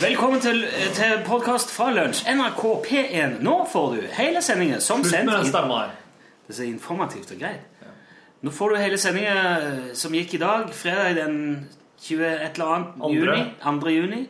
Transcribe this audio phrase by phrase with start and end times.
[0.00, 0.64] Velkommen til,
[0.94, 2.24] til podkast fra lunsj.
[2.34, 3.36] NRK P1.
[3.44, 5.24] Nå får du hele sendingen som Slutt sendt.
[5.26, 5.90] med den i-
[6.48, 7.60] Det er informativt og greit.
[8.42, 11.68] Nå får du hele sendingen som gikk i dag, fredag den
[12.02, 13.14] 20 et eller annet Andre.
[13.14, 13.52] juni.
[13.62, 13.88] 2.
[13.90, 14.28] juni.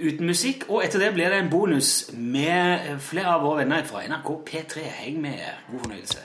[0.00, 0.64] Uten musikk.
[0.70, 4.80] Og etter det blir det en bonus med flere av våre venner fra NRK P3.
[4.80, 5.38] Heng med.
[5.70, 6.18] God fornøyelse.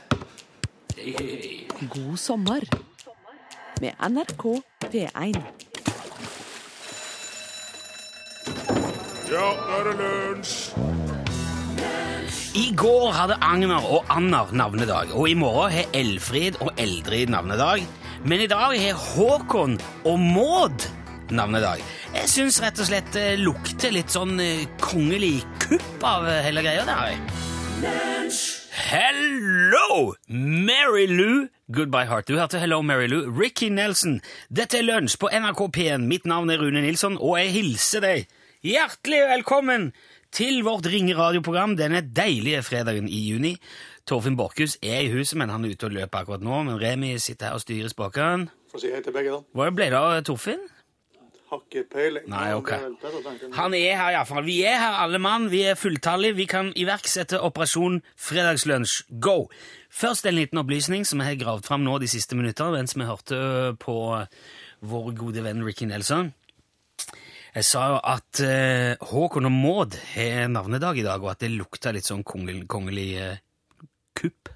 [0.98, 1.88] Hei, hei, hei.
[1.90, 2.60] God sommer
[3.82, 5.42] med NRK P1.
[9.26, 10.58] Ja, nå er det lunsj!
[12.56, 17.82] I går hadde Agner og Anner navnedag, og i morgen har Elfrid og Eldrid navnedag.
[18.24, 20.86] Men i dag har Håkon og Maud
[21.34, 21.82] navnedag.
[22.14, 26.62] Jeg syns rett og slett det lukter litt sånn eh, kongelig kupp av eh, hele
[26.64, 27.18] greia der.
[28.86, 31.48] Hello, Mary Lou.
[31.74, 32.30] Goodbye Heart.
[32.30, 33.26] Du hørte Hello, Mary Lou.
[33.34, 34.20] Ricky Nelson.
[34.54, 36.06] Dette er Lunsj på NRK P1.
[36.06, 38.35] Mitt navn er Rune Nilsson, og jeg hilser deg
[38.66, 39.90] hjertelig velkommen
[40.34, 43.54] til vårt ringeradioprogram denne deilige fredagen i juni.
[44.10, 46.62] Torfinn Borchhus er i huset, men han er ute og løper akkurat nå.
[46.68, 48.48] Men Remi sitter her og styrer spaken.
[48.72, 49.44] Få si hei til begge, da.
[49.54, 50.64] Hva ble det av Torfinn?
[51.46, 52.26] Har ikke peiling.
[52.32, 52.72] Nei, ok.
[53.54, 54.48] Han er her iallfall.
[54.48, 55.46] Vi er her alle mann.
[55.52, 56.38] Vi er fulltallige.
[56.40, 59.44] Vi kan iverksette Operasjon Fredagslunsj Go.
[59.94, 63.06] Først en liten opplysning som jeg har gravd fram nå de siste minuttene mens vi
[63.06, 63.38] hørte
[63.80, 64.00] på
[64.86, 66.34] vår gode venn Ricky Nelson.
[67.56, 71.54] Jeg sa jo at eh, Håkon og Maud har navnedag i dag, og at det
[71.54, 73.38] lukter litt sånn kongelig, kongelig eh,
[74.20, 74.52] kupp.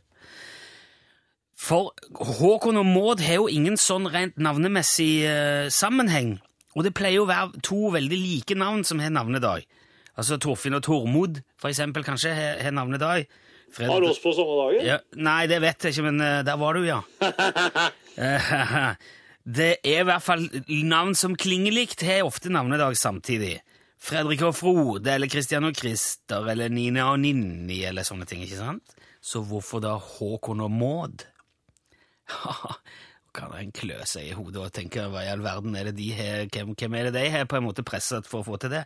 [1.59, 1.93] For
[2.39, 6.37] Håkon og Maud har jo ingen sånn rent navnemessig eh, sammenheng.
[6.75, 9.63] Og det pleier å være to veldig like navn som har navnedag.
[10.19, 13.29] Altså Torfinn og Tormod, for eksempel, kanskje har har navnedag.
[13.71, 14.83] Fred- Har oss på samme dagen?
[14.87, 16.99] ja, nei, det vet jeg ikke, men uh, der var du, ja.
[19.49, 20.43] Det er i hvert fall
[20.85, 23.55] navn som klinger likt, har ofte navnedag samtidig.
[23.99, 28.59] Fredrik og Frode, eller Christian og Christer, eller Nina og Ninni, eller sånne ting, ikke
[28.59, 28.93] sant?
[29.19, 31.25] Så hvorfor da Håkon og Maud?
[33.35, 36.09] kan en klø seg i hodet og tenke hva i all verden er det de
[36.17, 38.73] her, hvem, hvem er det de har på en måte presset for å få til
[38.73, 38.83] det?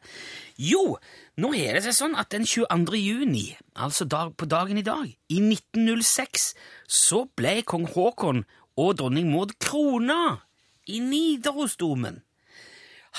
[0.59, 0.97] Jo,
[1.39, 2.99] nå er det seg sånn at den 22.
[2.99, 6.49] juni, altså dag, på dagen i dag, i 1906,
[6.87, 8.43] så ble kong Håkon
[8.79, 10.43] og dronning Maud krona
[10.87, 12.21] i Nidarosdomen.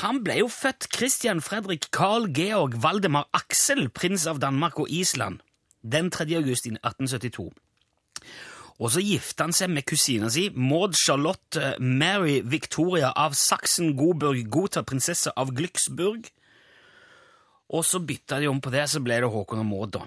[0.03, 5.39] Han ble jo født Christian Fredrik Carl Georg Valdemar Aksel, prins av Danmark og Island,
[5.83, 6.27] den 3.
[6.41, 7.53] august 1872.
[8.83, 15.31] Og så gifta han seg med kusina si, Maud Charlotte Mary Victoria av Saksen-Goburg-Gotha, prinsesse
[15.39, 16.27] av Glücksburg.
[17.71, 20.03] Og så bytta de om på det, så ble det Håkon og Maud, da.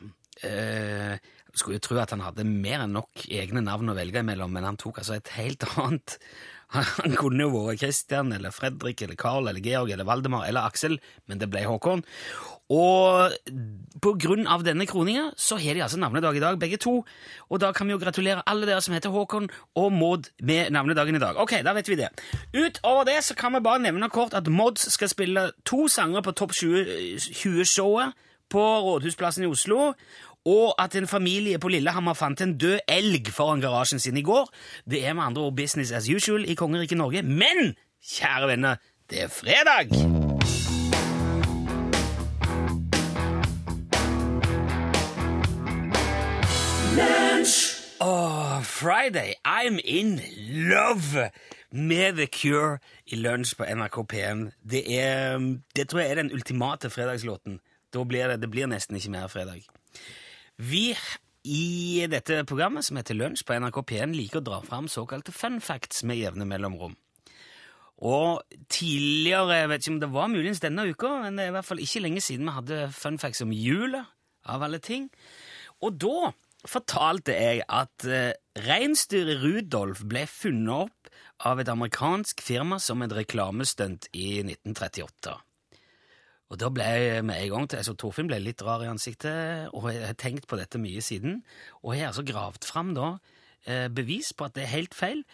[0.48, 4.68] Eh, skulle tro at han hadde mer enn nok egne navn å velge imellom, men
[4.68, 6.18] han tok altså et helt annet.
[6.76, 10.98] Han kunne jo vært Christian eller Fredrik eller Carl eller Georg eller Valdemar eller Aksel,
[11.28, 12.04] men det ble Håkon.
[12.68, 13.38] Og
[14.04, 17.00] på grunn av denne kroninga så har de altså navnedag i dag, begge to.
[17.48, 19.48] Og da kan vi jo gratulere alle dere som heter Håkon
[19.80, 21.40] og Maud med navnedagen i dag.
[21.40, 22.12] Ok, da vet vi det.
[22.52, 26.36] Utover det så kan vi bare nevne kort at Mods skal spille to sanger på
[26.36, 29.94] Topp 20-showet på Rådhusplassen i Oslo.
[30.48, 34.48] Og at en familie på Lillehammer fant en død elg foran garasjen sin i går.
[34.88, 37.22] Det er med andre ord business as usual i kongeriket Norge.
[37.22, 38.76] Men, kjære venner,
[39.10, 39.92] det er fredag!
[48.00, 50.22] Oh, Friday, I'm in
[50.70, 51.30] love
[51.72, 54.52] med The Cure i lunsj på NRK P1.
[54.64, 54.84] Det,
[55.76, 57.60] det tror jeg er den ultimate fredagslåten.
[57.94, 59.66] Da blir det, det blir nesten ikke mer fredag.
[60.58, 60.90] Vi
[61.48, 65.60] i dette programmet som heter Lunsj på NRK P1 liker å dra fram såkalte fun
[65.62, 66.96] facts med jevne mellomrom.
[67.98, 71.56] Og tidligere, jeg vet ikke om det var muligens denne uka, men det er i
[71.56, 74.04] hvert fall ikke lenge siden vi hadde fun facts om jula,
[74.48, 75.08] av alle ting.
[75.86, 76.32] Og da
[76.68, 78.34] fortalte jeg at eh,
[78.66, 81.12] reinsdyret Rudolf ble funnet opp
[81.48, 85.38] av et amerikansk firma som et reklamestunt i 1938.
[86.48, 89.68] Og da ble jeg med en gang til, altså Torfinn ble litt rar i ansiktet,
[89.76, 91.42] og jeg har tenkt på dette mye siden,
[91.84, 93.18] og jeg har altså gravd fram da
[93.68, 95.26] eh, bevis på at det er helt feil,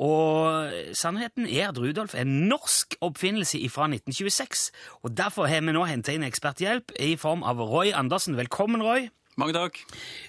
[0.00, 4.70] og sannheten er at Rudolf er en norsk oppfinnelse fra 1926,
[5.02, 8.38] og derfor har vi nå hentet inn eksperthjelp i form av Roy Andersen.
[8.38, 9.10] Velkommen, Roy.
[9.40, 9.76] Mange takk.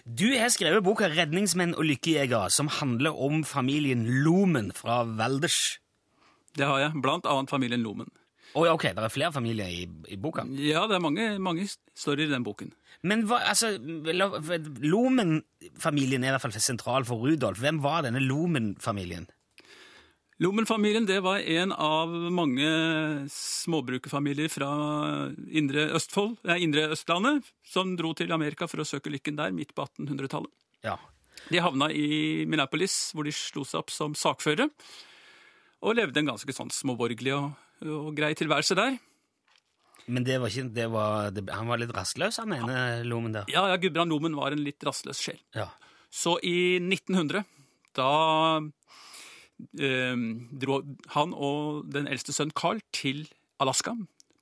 [0.05, 5.79] Du har skrevet boka Redningsmenn og lykkejegere, som handler om familien Lomen fra Valdres.
[6.57, 6.99] Det har jeg.
[7.03, 8.11] Blant annet familien Lomen.
[8.51, 10.43] Ja, ok, det er flere familier i, i boka.
[10.59, 12.73] Ja, det er mange, mange storyer i den boken.
[13.07, 13.71] Men hva, altså,
[14.83, 17.61] Lomen-familien er i hvert fall sentral for Rudolf.
[17.63, 19.29] Hvem var denne Lomen-familien?
[20.41, 22.65] Lomen-familien det var en av mange
[23.29, 24.69] småbrukerfamilier fra
[25.53, 29.75] indre Østfold, nei, indre Østlandet som dro til Amerika for å søke lykken der midt
[29.77, 30.49] på 1800-tallet.
[30.87, 30.97] Ja.
[31.49, 34.69] De havna i Minneapolis, hvor de slo seg opp som sakførere.
[35.85, 37.53] Og levde en ganske sånn småborgerlig og,
[37.85, 38.97] og grei tilværelse der.
[40.11, 43.49] Men det var ikke, det var, det, han var litt rastløs, han ene lommen der.
[43.51, 45.39] Ja, ja, Gudbrand Lomen var en litt rastløs sjel.
[45.55, 45.69] Ja.
[46.11, 47.45] Så i 1900,
[47.95, 48.09] da
[49.79, 50.25] eh,
[50.63, 50.81] dro
[51.15, 53.27] han og den eldste sønnen Carl til
[53.61, 53.95] Alaska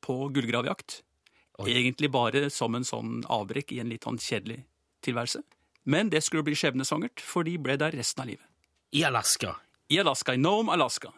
[0.06, 1.02] på gullgravjakt.
[1.68, 4.62] Egentlig bare som en sånn avbrekk i en litt sånn kjedelig
[5.04, 5.44] tilværelse.
[5.92, 8.46] Men det skulle bli skjebnesvangert, for de ble der resten av livet.
[8.96, 9.58] I Alaska.
[9.92, 11.12] I Alaska, i Nome, Alaska.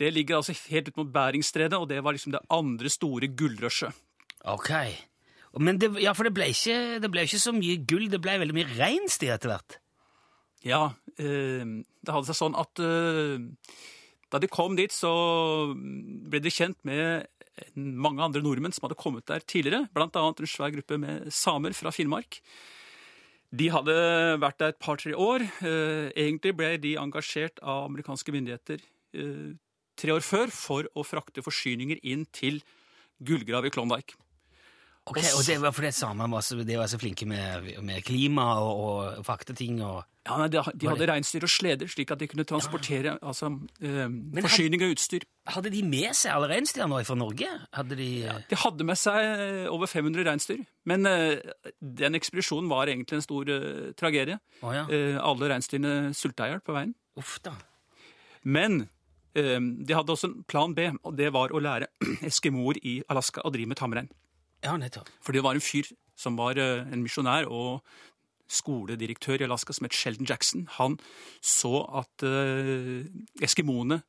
[0.00, 3.94] Det ligger altså helt ut mot Beringstredet, og det var liksom det andre store gullrushet.
[4.50, 4.70] Ok.
[5.62, 8.40] Men det, ja, for det ble, ikke, det ble ikke så mye gull, det ble
[8.42, 9.78] veldig mye reinsdyr etter hvert.
[10.66, 10.82] Ja,
[11.20, 13.44] eh, det hadde seg sånn at eh,
[14.34, 15.12] da de kom dit, så
[15.74, 17.28] ble de kjent med
[17.78, 21.76] mange andre nordmenn som hadde kommet der tidligere, blant annet en svær gruppe med samer
[21.76, 22.40] fra Finnmark.
[23.54, 23.94] De hadde
[24.42, 25.44] vært der et par-tre år.
[25.62, 28.82] Eh, egentlig ble de engasjert av amerikanske myndigheter
[29.14, 29.54] eh,
[29.96, 32.60] tre år før for å frakte forsyninger inn til
[33.24, 34.16] gullgrav i Klondyke.
[35.04, 38.56] Ok, Og det var fordi samene var, så- de var så flinke med, med klima
[38.56, 42.26] og, og fakteting og Ja, nei, de, de hadde reinsdyr og sleder, slik at de
[42.26, 43.50] kunne transportere altså,
[43.84, 44.08] eh,
[44.40, 45.26] forsyning og utstyr.
[45.52, 47.50] Hadde de med seg alle reinsdyrene fra Norge?
[47.76, 51.36] Hadde de ja, De hadde med seg eh, over 500 reinsdyr, men eh,
[51.84, 54.40] den ekspedisjonen var egentlig en stor eh, tragedie.
[54.62, 54.86] Oh, ja.
[54.88, 56.96] Eh, alle reinsdyrene sulta i hjel på veien.
[57.20, 57.52] Uff da.
[58.48, 58.86] Men
[59.34, 61.88] de hadde også en plan B, og det var å lære
[62.30, 64.10] eskimoer i Alaska å drive med tamrein.
[64.64, 65.10] Ja, nettopp.
[65.20, 67.82] For det var en fyr som var eh, en misjonær og
[68.54, 70.68] skoledirektør i Alaska som het Sheldon Jackson.
[70.78, 70.96] Han
[71.42, 73.04] så at eh,
[73.44, 74.00] eskimoene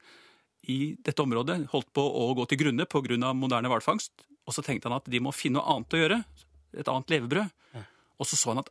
[0.72, 3.34] i dette området holdt på å gå til grunne pga.
[3.34, 4.14] moderne hvalfangst.
[4.46, 6.20] Og så tenkte han at de må finne noe annet å gjøre.
[6.78, 7.54] Et annet levebrød.
[8.20, 8.70] Og så så han at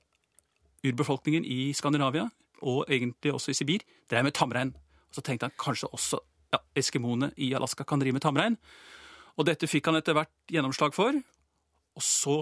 [0.84, 2.28] urbefolkningen i Skandinavia,
[2.64, 4.72] og egentlig også i Sibir, drev med tamrein.
[5.10, 6.20] Og så tenkte han kanskje også
[6.54, 8.58] ja, eskimoene i Alaska kan drive med tamrein.
[9.34, 11.16] Og dette fikk han etter hvert gjennomslag for.
[11.94, 12.40] Og så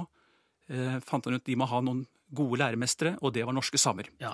[0.69, 4.07] eh, fant han ut de må ha noen gode læremestere, og det var norske samer.
[4.23, 4.31] Ja.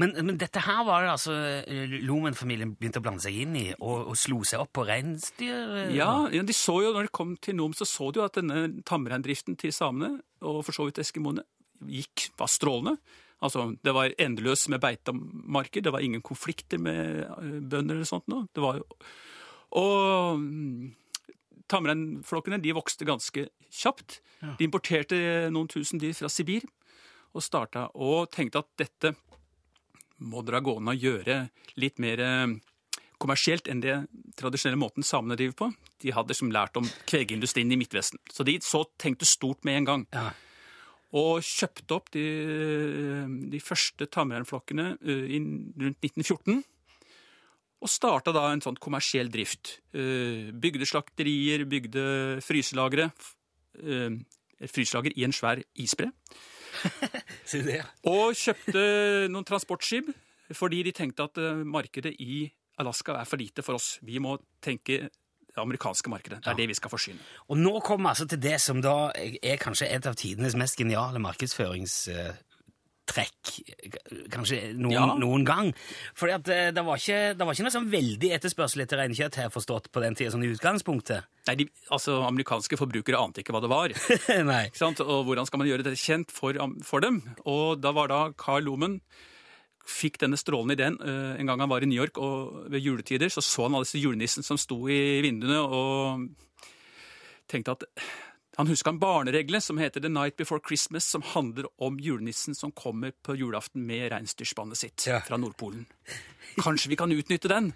[0.00, 1.34] Men, men dette her var det altså
[1.68, 5.74] eh, Lomen-familien begynte å blande seg inn i, og, og slo seg opp på reinsdyr?
[5.82, 8.24] eh, Ja, ja, de så jo, når de kom til Nome, så så de jo
[8.24, 11.44] at denne tamreindriften til samene, og for så vidt eskimoene,
[11.84, 12.96] gikk, var strålende.
[13.42, 18.28] Altså, det var endeløst med beitemarker, det var ingen konflikter med eh, bønder eller sånt
[18.30, 18.48] noe.
[18.54, 18.86] Det var jo...
[19.74, 20.94] Og mm,
[21.70, 24.20] tamreinflokkene, de vokste ganske kjapt.
[24.58, 25.18] De importerte
[25.52, 26.66] noen tusen dyr fra Sibir,
[27.34, 29.14] og starta og tenkte at dette
[30.22, 31.38] må dere gå an å gjøre
[31.82, 32.54] litt mer eh,
[33.20, 33.96] kommersielt enn det
[34.38, 35.70] tradisjonelle måten samene driver på.
[36.04, 38.20] De hadde som lært om kvegeindustrien i Midtvesten.
[38.30, 40.06] Så de så tenkte stort med en gang.
[40.14, 40.30] Ja.
[41.14, 42.24] Og kjøpte opp de,
[43.52, 46.62] de første tamreinflokkene eh, rundt 1914.
[47.84, 49.76] Og starta da en sånn kommersiell drift.
[49.94, 52.04] Eh, Bygde slakterier, bygde
[52.42, 53.10] fryselagre.
[53.82, 54.18] eh,
[54.70, 56.10] fryselager i en svær isbre.
[58.10, 58.84] Og kjøpte
[59.30, 60.10] noen transportskip
[60.54, 62.44] fordi de tenkte at markedet i
[62.82, 63.98] Alaska er for lite for oss.
[64.04, 65.06] Vi må tenke
[65.54, 66.40] det amerikanske markedet.
[66.42, 67.18] Det er det vi skal forsyne.
[67.48, 70.76] Og nå kommer vi altså til det som da er kanskje et av tidenes mest
[70.80, 72.40] geniale markedsføringstrekk.
[74.32, 75.04] Kanskje noen, Ja.
[75.20, 75.72] noen gang.
[76.16, 79.36] Fordi at eh, det var, ikke, det var ikke noe sånn veldig etterspørsel etter reinkjøtt
[79.42, 81.28] her forstått på den tida, sånn i utgangspunktet.
[81.46, 83.88] Nei, de, altså Amerikanske forbrukere ante ikke hva det var.
[84.52, 84.64] Nei.
[85.04, 87.20] Og hvordan skal man gjøre det kjent for, for dem?
[87.44, 88.98] Og da var da Carl Loman
[89.86, 93.28] fikk denne strålende ideen eh, en gang han var i New York, og ved juletider
[93.32, 96.28] så så han alle disse julenissene som sto i vinduene, og
[97.50, 97.84] tenkte at
[98.56, 102.70] han huska en barneregle som heter The Night Before Christmas, som handler om julenissen som
[102.72, 105.20] kommer på julaften med reinsdyrspannet sitt Ja.
[105.26, 105.86] fra Nordpolen.
[106.62, 107.72] Kanskje vi kan utnytte den?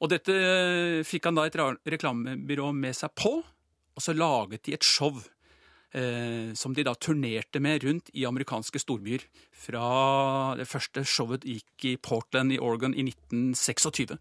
[0.00, 1.56] Og dette fikk han da et
[1.88, 3.32] reklamebyrå med seg på,
[3.96, 5.16] og så laget de et show
[6.54, 9.24] som de da turnerte med rundt i amerikanske storbyer.
[9.56, 14.18] Fra det første showet gikk i Portland i Oregon i 1926.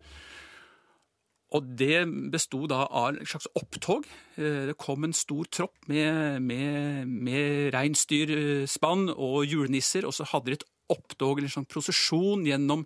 [1.56, 2.02] Og det
[2.34, 4.08] besto da av et slags opptog.
[4.36, 10.52] Eh, Det kom en stor tropp med, med, med reinsdyrspann og julenisser, og så hadde
[10.52, 12.86] de et opptog, eller en sånn prosesjon gjennom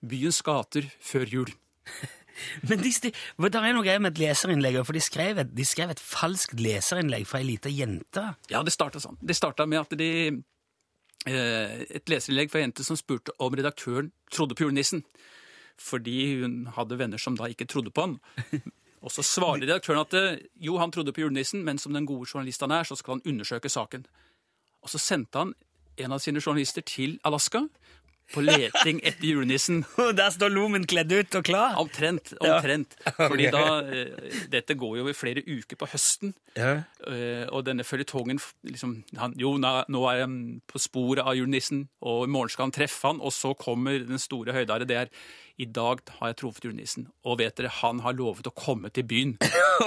[0.00, 1.52] byens gater før jul.
[2.68, 5.92] Men de, der er noe greier med et leserinnlegg, for de skrev et, de skrev
[5.94, 8.24] et falskt leserinnlegg fra ei lita jente.
[8.52, 9.18] Ja, det starta sånn.
[9.20, 10.10] Det starta med at de
[11.28, 15.04] eh, Et leserinnlegg fra en jente som spurte om redaktøren trodde på julenissen.
[15.78, 18.18] fordi hun hadde venner som da ikke trodde på han.
[19.04, 22.26] Og så svarer redaktøren at eh, jo, han trodde på julenissen, men som den gode
[22.26, 24.06] journalist han er, så skal han undersøke saken.
[24.82, 25.54] Og så sendte han
[25.98, 27.66] en av sine journalister til Alaska
[28.34, 29.82] på leting etter julenissen.
[30.18, 31.78] Der står Lomen kledd ut og klar.
[31.80, 32.34] Omtrent.
[32.40, 32.96] omtrent.
[33.16, 36.34] Fordi da, eh, Dette går jo i flere uker på høsten.
[36.58, 36.74] Ja.
[37.08, 41.86] Eh, og denne føljetongen liksom, han, Jo, na- nå er han på sporet av julenissen,
[42.02, 44.86] og i morgen skal han treffe han, og så kommer den store høydare.
[44.88, 45.12] Det er
[45.58, 49.02] I dag har jeg truffet julenissen, og vet dere, han har lovet å komme til
[49.10, 49.32] byen.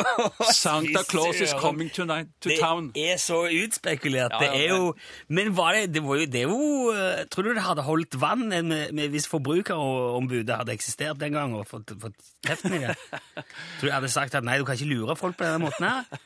[0.52, 2.90] Santa Claus is coming tonight to town.
[2.96, 4.36] Det er så utspekulert.
[4.36, 4.94] Ja, det er jo
[5.32, 6.58] Men var det, det var jo det jo
[6.92, 11.60] eh, Tror du det hadde holdt vann med, med hvis forbrukerombudet hadde eksistert den gangen
[11.60, 12.98] og fått, fått teften i det?
[13.80, 15.88] Tror du jeg hadde sagt at nei, du kan ikke lure folk på denne måten
[15.88, 16.22] her?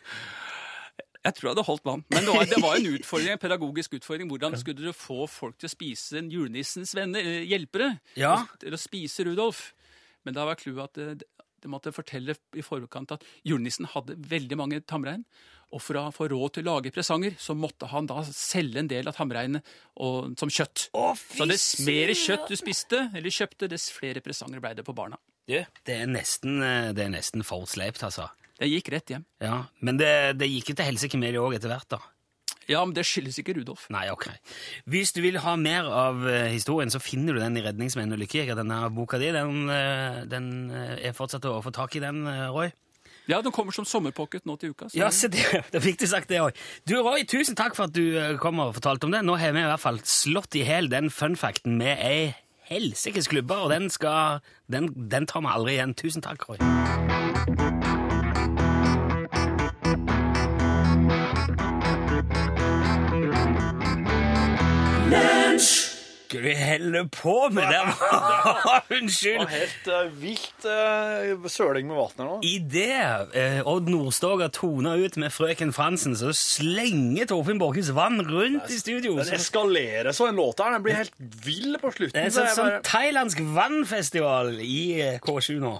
[1.25, 2.03] Jeg tror jeg hadde holdt vann.
[2.13, 4.29] Men det var, det var en utfordring, en pedagogisk utfordring.
[4.29, 7.95] Hvordan skulle dere få folk til å spise en julenissens venner, eh, hjelpere?
[8.19, 8.37] Ja.
[8.61, 9.71] Til å spise Rudolf?
[10.25, 11.27] Men da var clouet at det,
[11.65, 15.25] det måtte fortelle i forkant at julenissen hadde veldig mange tamrein.
[15.73, 18.89] Og for å få råd til å lage presanger, så måtte han da selge en
[18.89, 19.63] del av tamreinene
[20.37, 20.89] som kjøtt.
[20.95, 24.95] Å, så dess mer kjøtt du spiste, eller kjøpte, dess flere presanger ble det på
[24.95, 25.17] barna.
[25.49, 28.29] Du, det er nesten, eh, det er nesten for sleipt, altså.
[28.59, 29.25] Det gikk rett hjem.
[29.43, 31.99] Ja, Men det, det gikk jo til helsike med det òg etter hvert, da.
[32.71, 33.83] Ja, men det skyldes ikke Rudolf.
[33.93, 34.23] Nei, ok.
[34.89, 38.17] Hvis du vil ha mer av eh, historien, så finner du den i Redningsmenn og
[38.23, 38.57] lykkejeger.
[38.57, 42.23] Denne boka di, den, eh, den eh, er fortsatt å få tak i den,
[42.55, 42.71] Roy.
[43.29, 44.87] Ja, den kommer som sommerpocket nå til uka.
[44.89, 45.43] så- Ja, se det,
[45.75, 46.57] det fikk du sagt det òg.
[46.89, 49.21] Du, Roy, tusen takk for at du kom og fortalte om det.
[49.25, 52.33] Nå har vi i hvert fall slått i hæl den funfacten med ei
[52.71, 54.39] helsikes klubbe, og den skal
[54.73, 55.93] den, den tar vi aldri igjen.
[56.01, 57.74] Tusen takk, Roy.
[66.35, 67.81] Skal du helle på med det?
[68.97, 69.45] Unnskyld!
[69.51, 72.37] Helt uh, vilt uh, søling med vann her nå.
[72.43, 78.69] Idet uh, Odd Nordstoga toner ut med frøken Fransen, så slenger Torfinn Borchhus vann rundt
[78.73, 79.15] i studio.
[79.21, 80.77] Den eskalerer så, den låta her.
[80.77, 82.19] Den blir helt vill på slutten.
[82.19, 85.75] det er sånn, sånn bare- thailandsk vannfestival i eh, K7 nå.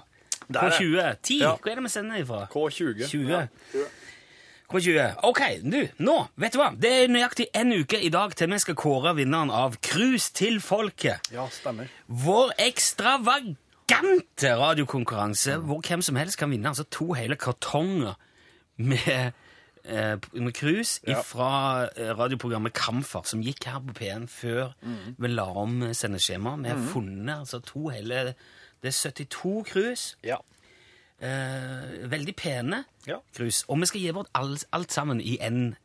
[0.45, 1.15] Er- K20.
[1.25, 1.39] 10.
[1.41, 1.55] Ja.
[1.59, 2.43] Hvor er det vi sender ifra?
[2.53, 3.07] K20.
[3.09, 3.47] 20.
[3.75, 3.85] K20.
[4.67, 6.72] Ok, du, nå, vet du hva?
[6.74, 10.57] Det er nøyaktig en uke i dag til vi skal kåre vinneren av Cruise til
[10.63, 11.29] folket.
[11.36, 11.91] Ja, stemmer.
[12.10, 18.15] Vår ekstravagante radiokonkurranse hvor hvem som helst kan vinne altså to hele kartonger
[18.81, 19.31] med,
[19.86, 21.22] eh, med cruise Ja.
[21.22, 24.74] fra eh, radioprogrammet Kamfer, som gikk her på P1 før
[25.19, 26.57] vi la om sendeskjema.
[26.63, 28.34] Vi har funnet altså to hele
[28.84, 30.15] Det er 72 cruise.
[30.24, 30.38] Ja.
[31.22, 33.19] Eh, veldig pene Ja.
[33.35, 33.63] krus.
[33.69, 35.75] Og vi skal gi bort alt, alt sammen i en,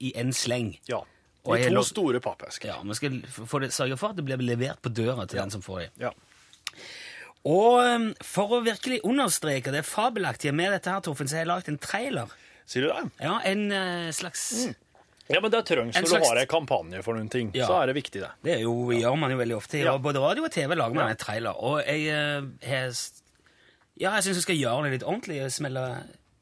[0.00, 0.78] i en sleng.
[0.88, 1.02] ja.
[1.44, 2.68] I to store pappesker.
[2.68, 5.50] Ja, Vi skal få det, sørge for at det blir levert på døra til den
[5.50, 5.88] som får det.
[5.98, 6.10] Ja.
[7.42, 11.50] Og um, for å virkelig understreke det fabelaktige med dette, her, Torfinn, så har jeg
[11.50, 12.30] lagd en trailer.
[12.70, 13.02] Sier du det?
[13.24, 14.44] Ja, En uh, slags
[15.32, 17.50] Ja, men det trengs En når slags- du har en kampanje for noen ting.
[17.58, 17.66] Ja.
[17.66, 18.30] Så er det viktig, det.
[18.46, 19.78] Det er jo, gjør man jo veldig ofte.
[19.82, 19.90] Ja.
[19.90, 19.98] Ja.
[19.98, 21.16] Både radio og TV lager man Ja.
[21.16, 21.58] en trailer.
[21.58, 22.94] Og jeg eh, har
[24.00, 25.42] Ja, jeg syns du skal gjøre det litt ordentlig.
[25.44, 25.82] og Smelle,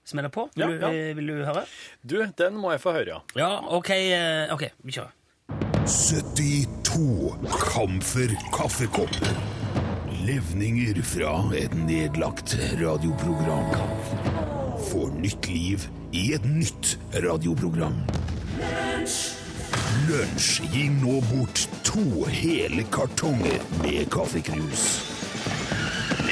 [0.07, 0.49] smelle på.
[0.55, 0.91] Vil, Ja, du, ja.
[1.11, 1.65] eh, vil du høre?
[2.03, 3.21] Du, den må jeg få høre, ja.
[3.37, 3.91] Ja, OK.
[3.91, 5.11] eh, ok, Vi kjører.
[5.87, 7.37] 72
[7.73, 9.35] Kamfer kaffekopper.
[10.27, 13.71] Levninger fra et nedlagt radioprogram.
[14.91, 17.97] Får nytt liv i et nytt radioprogram.
[20.09, 24.85] Lunsj gir nå bort to hele kartonger med kaffekrus.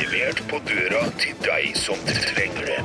[0.09, 2.79] Levert på døra til deg som trenger det.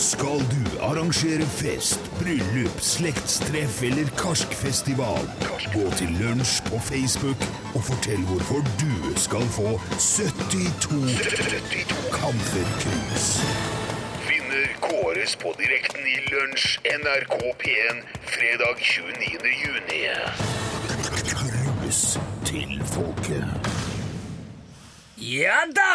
[0.00, 5.28] Skal du arrangere fest, bryllup, slektstreff eller karskfestival?
[5.74, 13.28] Gå til lunsj på Facebook og fortell hvorfor du skal få 72 kamferkrus.
[14.30, 19.54] Vinner kåres på direkten i lunsj NRK P1 fredag 29.
[19.66, 20.02] juni.
[21.36, 22.18] Krus
[25.28, 25.92] Ja da!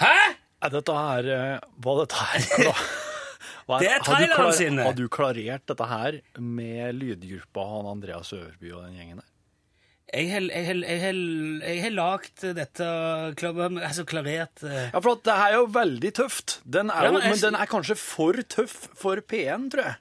[0.00, 0.14] Hæ?
[0.62, 1.26] Er dette her
[1.82, 2.46] Hva dette her
[3.66, 4.00] hva er, Det er
[4.34, 4.82] klar- sine.
[4.84, 9.28] Har du klarert dette her med lydgruppa han Andreas Øverby og den gjengen der?
[10.12, 16.58] Jeg har- lagd dette Altså klarert eh, Ja, for det her er jo veldig tøft.
[16.68, 19.96] Den er Ja, men jeg- men den er kanskje for tøff for P1, tror jeg.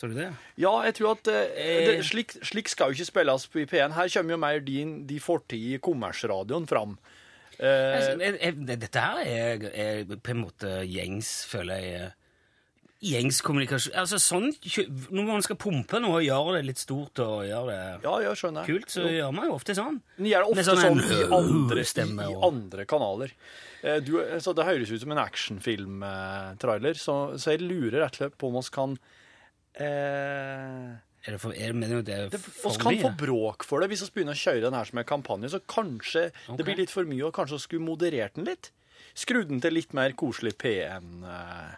[0.00, 0.30] Tror du det?
[0.58, 3.92] Ja, jeg tror at eh, det, slik, slik skal jo ikke spilles på i P1.
[3.94, 6.96] Her kommer jo mer din, de fortid i kommersradioen fram.
[7.60, 12.10] Eh, Altså, jeg, dette her er, på en måte gjengs, føler jeg.
[13.02, 14.44] gjengs kommunikasjon Altså sånn
[15.10, 18.38] Når man skal pumpe noe og gjøre det litt stort og gjøre det Ja, jeg
[18.38, 18.64] skjønner.
[18.68, 19.98] kult, så gjør man jo ofte sånn.
[20.18, 23.34] Men gjør er ofte sånn, sånn i, andre, stemme i andre kanaler.
[23.82, 28.22] Eh, Du, så det høres ut som en actionfilm-trailer, så, så jeg lurer rett og
[28.22, 28.94] slett på om vi kan
[29.82, 30.92] eh,
[31.22, 34.02] Er det for, er det, det er det, oss kan få bråk for det hvis
[34.08, 35.52] vi begynner å kjøre den her som en kampanje.
[35.54, 36.56] Så kanskje okay.
[36.58, 38.64] det blir litt for mye, og kanskje vi skulle moderert den litt.
[39.18, 41.70] Skrudd den til litt mer koselig P1-lyd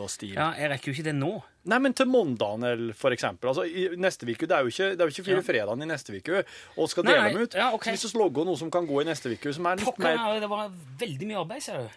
[0.00, 0.36] og stil.
[0.38, 1.32] Ja, jeg rekker jo ikke det nå.
[1.68, 3.50] Nei, men til mandagen, for eksempel.
[3.52, 5.90] Altså, i neste uke, Det er jo ikke, det er jo ikke fire fredagen i
[5.90, 6.34] neste uke,
[6.78, 7.52] og skal dele nei, dem ut.
[7.58, 7.92] ja, okay.
[7.92, 10.16] Så hvis vi logger noe som kan gå i neste uke, som er litt Pokker,
[10.16, 11.88] mer det var veldig mye arbeid, ser du.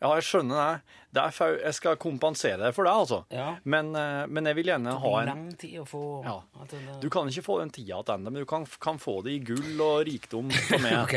[0.00, 0.96] Ja, jeg skjønner det.
[1.12, 3.18] det er jeg skal kompensere deg for det, altså.
[3.34, 3.50] Ja.
[3.68, 6.38] Men, eh, men jeg vil gjerne ha en Lang tid å få Ja.
[7.02, 9.80] Du kan ikke få den tida tilbake, men du kan, kan få det i gull
[9.84, 11.16] og rikdom som er Ok,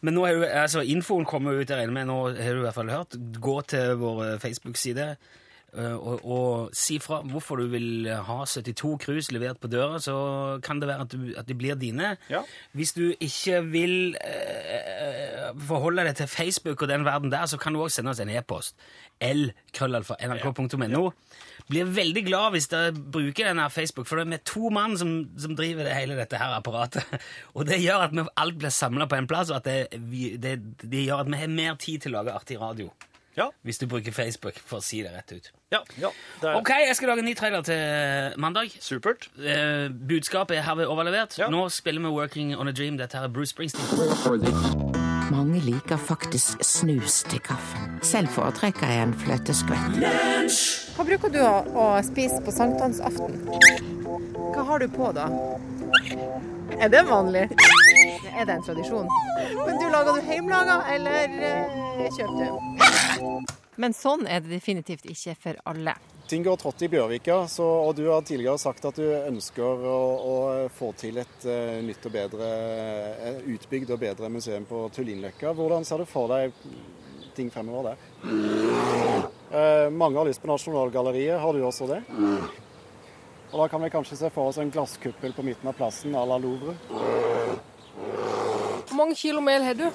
[0.00, 2.66] Men nå har du, altså infoen kommer ut, jeg regner med, nå har du i
[2.68, 3.18] hvert fall hørt.
[3.40, 5.38] Gå til vår Facebook-side eh,
[5.72, 10.16] og, og si fra hvorfor du vil ha 72 krus levert på døra, så
[10.64, 12.16] kan det være at, du, at de blir dine.
[12.30, 12.42] Ja.
[12.76, 17.74] Hvis du ikke vil eh, forholde deg til Facebook og den verden der, så kan
[17.74, 18.76] du også sende oss en e-post.
[19.20, 21.04] l-krøllalfa.nrk.no.
[21.70, 25.12] Blir veldig glad hvis dere bruker denne Facebook, for det er med to mann som,
[25.38, 27.06] som driver det hele dette her apparatet.
[27.56, 30.34] Og det gjør at vi alt blir samla på en plass, og at det, vi,
[30.40, 32.90] det, det gjør at vi har mer tid til å lage artig radio.
[33.36, 35.50] Ja, Hvis du bruker Facebook, for å si det rett ut.
[35.72, 36.08] ja, ja.
[36.40, 38.70] Det er Ok, jeg skal lage en ny trailer til mandag.
[38.80, 39.28] supert.
[39.38, 41.38] Eh, budskapet er herved overlevert.
[41.38, 41.48] Ja.
[41.48, 42.96] Nå spiller vi Working on a Dream.
[42.96, 43.86] Dette her er Bruce Springsteen.
[45.30, 47.98] Mange liker faktisk snus til kaffen.
[48.02, 50.00] Selv foretrekker jeg en fløteskvett.
[50.96, 53.99] Hva bruker du å, å spise på sankthansaften?
[54.54, 55.26] Hva har du på da?
[56.80, 57.48] Er det vanlig?
[58.36, 59.08] Er det en tradisjon?
[59.66, 63.56] Men du lager du hjemmelaga, eller eh, kjøper du?
[63.80, 65.94] Men sånn er det definitivt ikke for alle.
[66.30, 69.96] Ting går trått i Bjørvika, så, og du har tidligere sagt at du ønsker å,
[70.20, 70.34] å
[70.70, 72.50] få til et uh, nytt og bedre,
[73.18, 75.54] uh, utbygd og bedre museum på Tullinløkka.
[75.58, 76.54] Hvordan ser du for deg
[77.34, 78.04] ting fremover der?
[79.50, 82.02] Uh, mange har lyst på Nasjonalgalleriet, har du også det?
[83.52, 86.22] Og da kan vi kanskje se for oss en glasskuppel på midten av plassen à
[86.26, 86.76] la Louvre.
[88.86, 89.88] Hvor mange kilo mel har du?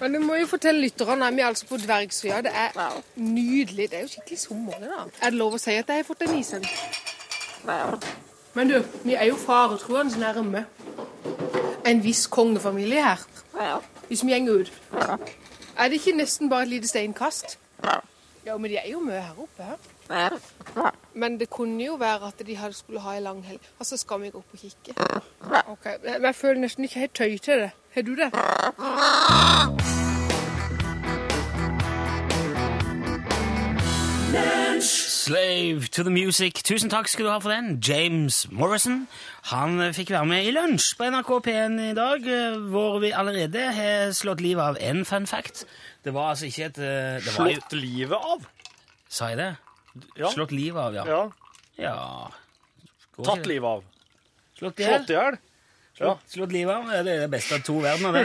[0.00, 1.30] Men du må jo fortelle lytterne.
[1.34, 2.40] Vi er altså på Dvergsøya.
[2.44, 2.70] Det er
[3.16, 3.90] nydelig.
[3.90, 4.72] Det er jo skikkelig sommer.
[4.80, 5.04] det da.
[5.22, 6.66] Er det lov å si at jeg har fått en isen?
[8.54, 10.66] Men du, vi er jo faretruende nærme
[11.86, 13.24] en viss kongefamilie her.
[14.08, 14.72] Hvis vi gjenger ut.
[15.78, 17.58] Er det ikke nesten bare et lite steinkast?
[18.46, 19.72] Ja, men de er jo mye her oppe.
[20.10, 20.94] her.
[21.14, 23.60] Men det kunne jo være at de hadde skulle ha en lang helg.
[23.78, 24.94] Og så skal vi gå opp og kikke.
[25.66, 27.70] Ok, Men jeg føler nesten ikke helt tøy til det.
[27.94, 28.30] Har du det?
[34.80, 36.52] Slave to the music.
[36.64, 37.78] Tusen takk skal du ha for den.
[37.88, 39.08] James Morrison.
[39.52, 42.26] Han fikk være med i Lunsj på NRK P1 i dag,
[42.70, 45.64] hvor vi allerede har slått livet av en fun fact.
[46.04, 48.44] Det var altså ikke et eh, det var Slått livet av.
[49.08, 49.54] Sa jeg det?
[50.18, 50.30] Ja.
[50.34, 51.04] Slått livet av, ja.
[51.06, 51.22] ja.
[51.78, 52.30] ja.
[53.16, 53.52] Går Tatt ikke det?
[53.54, 53.84] livet av.
[54.58, 55.04] Slått i hjel.
[55.08, 55.38] I hjel.
[56.00, 56.12] Ja.
[56.26, 56.88] Slått livet av.
[56.90, 58.24] Det er det beste av to verdener, det.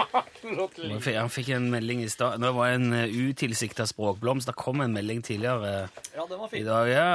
[0.42, 0.92] Slått livet.
[0.96, 2.40] Han fikk- Han fikk en melding i stad.
[2.42, 4.50] Det var en uh, utilsikta språkblomst.
[4.50, 6.66] Det kom en melding tidligere eh, Ja, den var i fin.
[6.66, 6.88] dag.
[6.90, 7.08] ja.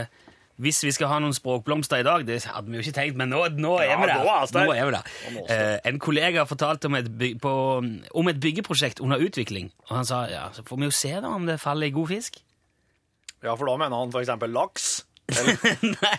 [0.00, 0.24] Eh,
[0.58, 3.30] hvis vi skal ha noen språkblomster i dag, det hadde vi jo ikke tenkt, men
[3.30, 4.24] nå, nå er Ja, vi der.
[4.26, 4.64] nå er vi der.
[4.66, 5.10] Nå er vi der.
[5.36, 5.54] Nå vi.
[5.54, 7.52] Eh, en kollega fortalte om et, byg på,
[8.18, 9.68] om et byggeprosjekt under utvikling.
[9.86, 12.10] Og han sa ja, så får vi jo se da om det faller i god
[12.10, 12.40] fisk.
[13.44, 15.04] Ja, for da mener han eksempel laks.
[15.28, 16.14] Nei,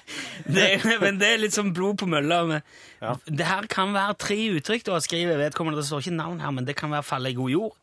[0.46, 2.44] det, er- men det er litt som blod på mølla.
[2.48, 2.62] men
[3.02, 3.16] Ja.
[3.26, 5.38] Det her kan være tre uttrykk, du har skrevet.
[5.40, 5.80] vedkommende.
[5.82, 7.74] Det står ikke navn her, men det kan være falle i god jord,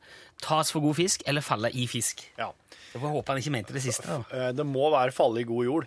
[0.45, 2.23] tas for god fisk, eller falle i fisk.
[2.39, 2.53] Ja.
[2.93, 4.07] Jeg får håpe han ikke mente det siste.
[4.07, 4.23] da.
[4.33, 5.87] Eh, Det må være falle i god jord.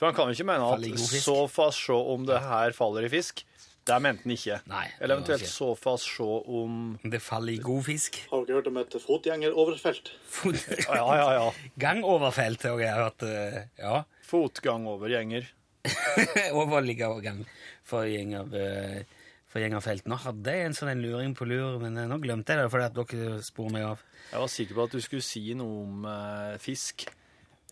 [0.00, 3.12] For han kan jo ikke mene at så fast se om det her faller i
[3.12, 3.44] fisk.
[3.86, 4.58] Det mente han ikke.
[4.70, 5.50] Nei, Eller eventuelt ikke.
[5.50, 8.18] så fast se om det faller i god fisk.
[8.30, 10.10] Har dere hørt om et fotgjengeroverfelt?
[10.86, 11.46] Ja, ja, ja.
[11.80, 13.22] Gangoverfelt har jeg hørt.
[13.22, 14.02] eh, Ja.
[14.30, 15.48] Fotgangovergjenger.
[16.52, 17.44] Overliggergang
[17.88, 19.02] for gjenger, eh,
[19.50, 20.04] for gjengerfelt.
[20.06, 22.70] Nå hadde jeg en sånn en luring på lur, men eh, nå glemte jeg det
[22.72, 24.04] fordi at dere spor meg av.
[24.30, 27.08] Jeg var sikker på at du skulle si noe om eh, fisk.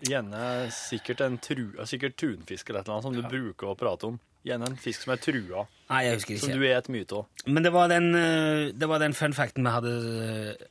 [0.08, 4.06] Gjerne sikkert en tru, sikkert tunfisk eller et eller annet som du bruker å prate
[4.12, 4.18] om.
[4.48, 6.60] Gjerne en fisk som er trua, Nei, jeg husker som ikke.
[6.60, 7.42] du et mye av.
[7.46, 9.92] Men det var den, eh, det var den fun facten vi hadde
[10.24, 10.68] eh,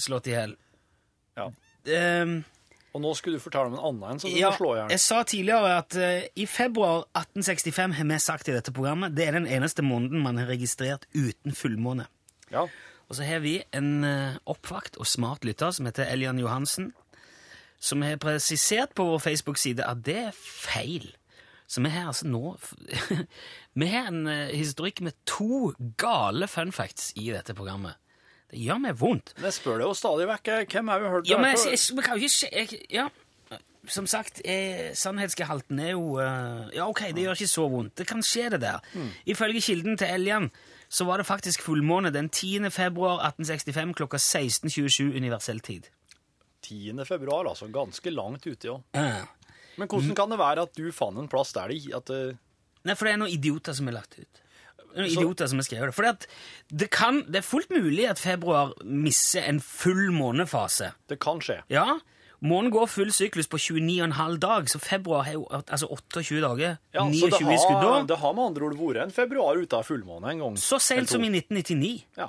[0.00, 0.54] slått i hjel.
[1.38, 1.50] Ja.
[1.88, 2.38] Um,
[2.96, 4.92] Og nå skulle du fortelle om en annen en som du ja, slå i hjel.
[4.96, 9.28] jeg sa tidligere at uh, i februar 1865 har vi sagt i dette programmet, det
[9.28, 12.08] er den eneste måneden man har registrert uten fullmåne.
[12.52, 12.64] Ja.
[13.08, 16.92] Og så har vi en uh, oppvakt og smart lytter som heter Elian Johansen,
[17.80, 21.12] som har presisert på vår Facebook-side at det er feil.
[21.68, 22.56] Så vi har altså nå
[23.80, 28.00] Vi har en eh, historikk med to gale fun facts i dette programmet.
[28.48, 29.34] Det gjør meg vondt.
[29.36, 31.76] Jeg spør deg jo stadig vekk, eh, hvem har vi hørt Ja, det men jeg,
[31.76, 33.08] jeg, kan jo ikke Ja,
[33.88, 37.96] som sagt, eh, sannhetsgehalten er jo eh, Ja, ok, det gjør ikke så vondt.
[38.00, 38.80] Det kan skje, det der.
[38.94, 39.12] Mm.
[39.26, 40.50] Ifølge kilden til Eljan
[40.88, 42.70] så var det faktisk fullmåne den 10.
[42.72, 45.90] februar 1865 klokka 16.27 universell tid.
[46.64, 47.04] 10.
[47.04, 48.78] februar, altså ganske langt ute, ja.
[48.94, 49.26] Ja.
[49.78, 52.36] Men hvordan kan det være at du fant en plass der det at uh...
[52.86, 54.42] Nei, for det er noen idioter som har lagt ut.
[54.88, 55.96] Er Noen Så- idioter som har skrevet det.
[55.96, 56.28] Fordi at
[56.82, 60.92] det, kan, det er fullt mulig at februar misser en full månefase.
[61.10, 61.60] Det kan skje.
[61.72, 61.98] Ja,
[62.38, 66.76] Månen går full syklus på 29,5 dag, så februar har jo altså 28 dager.
[66.94, 69.88] Ja, så 29 det har, det har med andre ord vært en februar ute av
[69.88, 70.58] fullmåne en gang.
[70.62, 72.04] Så sent som i 1999.
[72.20, 72.28] Ja.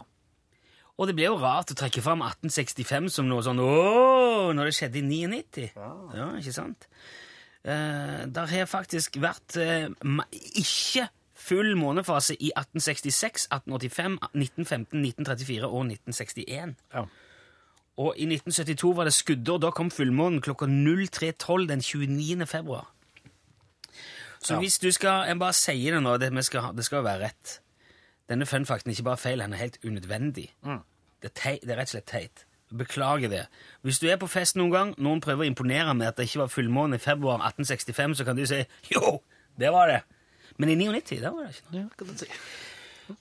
[0.97, 4.75] Og det blir jo rart å trekke fram 1865 som noe sånn Åh, når det
[4.79, 5.69] skjedde i 99.
[5.77, 6.89] Ja, ikke sant?
[7.65, 9.89] Eh, der har faktisk vært eh,
[10.55, 11.07] ikke
[11.39, 16.75] full månefase i 1866, 1885, 1915, 1934 og 1961.
[16.93, 17.03] Ja.
[17.99, 19.59] Og i 1972 var det skuddår.
[19.59, 22.45] Da kom fullmånen klokka 03.12 den 29.
[22.47, 22.87] februar.
[24.39, 24.59] Så Ja.
[24.59, 27.59] hvis du skal Jeg bare sier det nå, det, skal, det skal være rett.
[28.29, 30.53] Denne funfacten er ikke bare feil, den er helt unødvendig.
[30.63, 30.79] Mm.
[31.21, 32.45] Det, er teit, det er rett og slett teit.
[32.77, 33.45] Beklager det.
[33.81, 36.43] Hvis du er på fest noen gang, noen prøver å imponere med at det ikke
[36.43, 38.61] var fullmåne i februar 1865, så kan du si
[38.93, 39.19] jo,
[39.57, 40.01] det var det.
[40.61, 41.81] Men i 99, der var det ikke noe.
[41.81, 42.29] Ja, kan du si.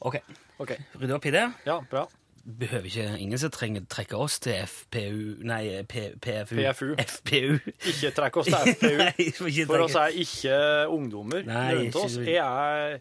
[0.04, 0.18] Ok,
[0.60, 0.82] okay.
[1.00, 1.44] rydde opp i det.
[1.66, 2.04] Ja, bra.
[2.48, 6.56] Behøver ikke ingen som trenger trekke oss til FPU Nei, P, PFU.
[6.56, 6.94] PFU.
[6.96, 7.58] FPU.
[7.90, 8.94] Ikke trekke oss til FPU.
[9.04, 10.58] Nei, For oss er ikke
[10.88, 12.16] ungdommer Nei, rundt ikke oss.
[12.24, 13.00] Jeg er,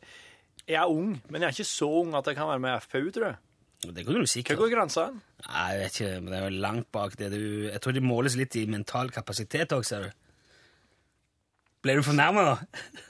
[0.67, 2.81] jeg er ung, men jeg er ikke så ung at jeg kan være med i
[2.83, 3.39] FPU, tror jeg.
[3.85, 4.57] Det kan du Hva sikkert.
[4.57, 5.09] går grensa?
[5.45, 8.01] Nei, jeg vet ikke, men det er jo langt bak det du Jeg tror det
[8.01, 10.15] måles litt i mental kapasitet òg, ser du.
[11.85, 12.53] Ble du fornærma nå?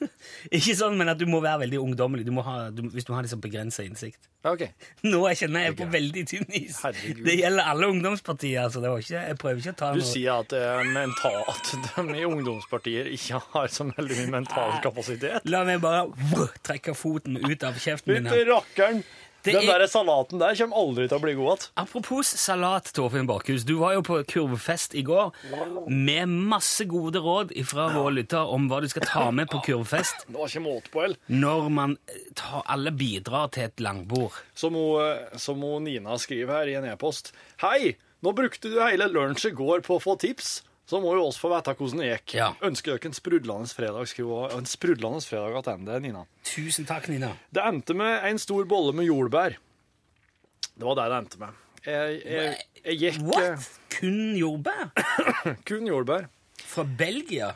[0.58, 3.24] ikke sånn, men at du må være veldig ungdommelig du ha, du, hvis du har
[3.24, 4.28] liksom begrensa innsikt.
[4.44, 4.74] Okay.
[4.76, 4.90] ok.
[5.12, 6.82] Nå jeg kjenner jeg er på veldig tynn is.
[6.84, 7.24] Herregud.
[7.26, 8.66] Det gjelder alle ungdomspartier.
[8.68, 8.84] altså.
[8.84, 11.40] Det var ikke, jeg prøver ikke å ta Du noe sier at, det er mental,
[11.54, 15.48] at de i ungdomspartier ikke har så veldig mye mental kapasitet?
[15.48, 16.04] La meg bare
[16.34, 18.28] vrr, trekke foten ut av kjeften min.
[18.28, 19.02] Ut rakkeren!
[19.48, 21.70] Det Den er- der salaten der kommer aldri til å bli god igjen.
[21.84, 23.64] Apropos salat, Torfinn Bakhus.
[23.66, 25.32] Du var jo på kurvefest i går
[25.88, 30.26] med masse gode råd fra våre lytter om hva du skal ta med på kurvefest
[30.28, 31.16] Det var ikke måte på, el.
[31.32, 31.98] når man
[32.36, 34.34] tar, alle bidrar til et langbord.
[34.54, 37.32] Som, hun, som hun Nina skriver her i en e-post.
[37.64, 37.96] Hei!
[38.26, 40.64] Nå brukte du hele lunsj i går på å få tips.
[40.88, 42.34] Så må jo oss få vite hvordan det gikk.
[42.40, 42.48] Ja.
[42.64, 44.54] Ønsker dere en sprudlende fredag, skriver.
[44.56, 46.24] En sprudlende fredag tilbake, Nina.
[46.48, 47.34] Tusen takk, Nina.
[47.52, 49.58] Det endte med en stor bolle med jordbær.
[50.78, 51.64] Det var det det endte med.
[51.88, 53.70] Jeg, jeg, jeg gikk What?
[53.98, 54.90] Kun jordbær?
[55.68, 56.28] kun jordbær.
[56.64, 57.54] Fra Belgia?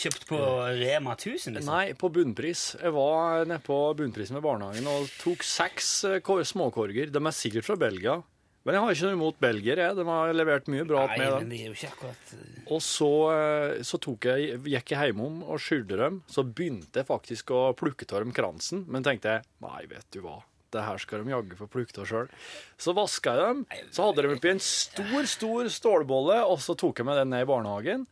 [0.00, 0.38] Kjøpt på
[0.80, 1.58] Rema 1000?
[1.58, 1.68] Liksom.
[1.68, 2.64] Nei, på bunnpris.
[2.80, 7.10] Jeg var nede på bunnprisen ved barnehagen og tok seks eh, småkorger.
[7.12, 8.20] De er sikkert fra Belgia.
[8.66, 9.86] Men jeg har ikke noe imot belgiere.
[9.96, 12.82] De har levert mye bra Nei, med men det er jo ikke akkurat eh, Og
[12.84, 16.20] så, eh, så jeg, gikk jeg hjemom og skylte dem.
[16.28, 20.20] Så begynte jeg faktisk å plukke av dem kransen, men tenkte jeg, nei, vet du
[20.26, 20.42] hva,
[20.76, 22.28] det her skal de jaggu få plukke av sjøl.
[22.76, 23.64] Så vaska jeg dem,
[23.96, 27.46] så hadde de oppi en stor, stor stålbolle, og så tok jeg med den ned
[27.46, 28.04] i barnehagen.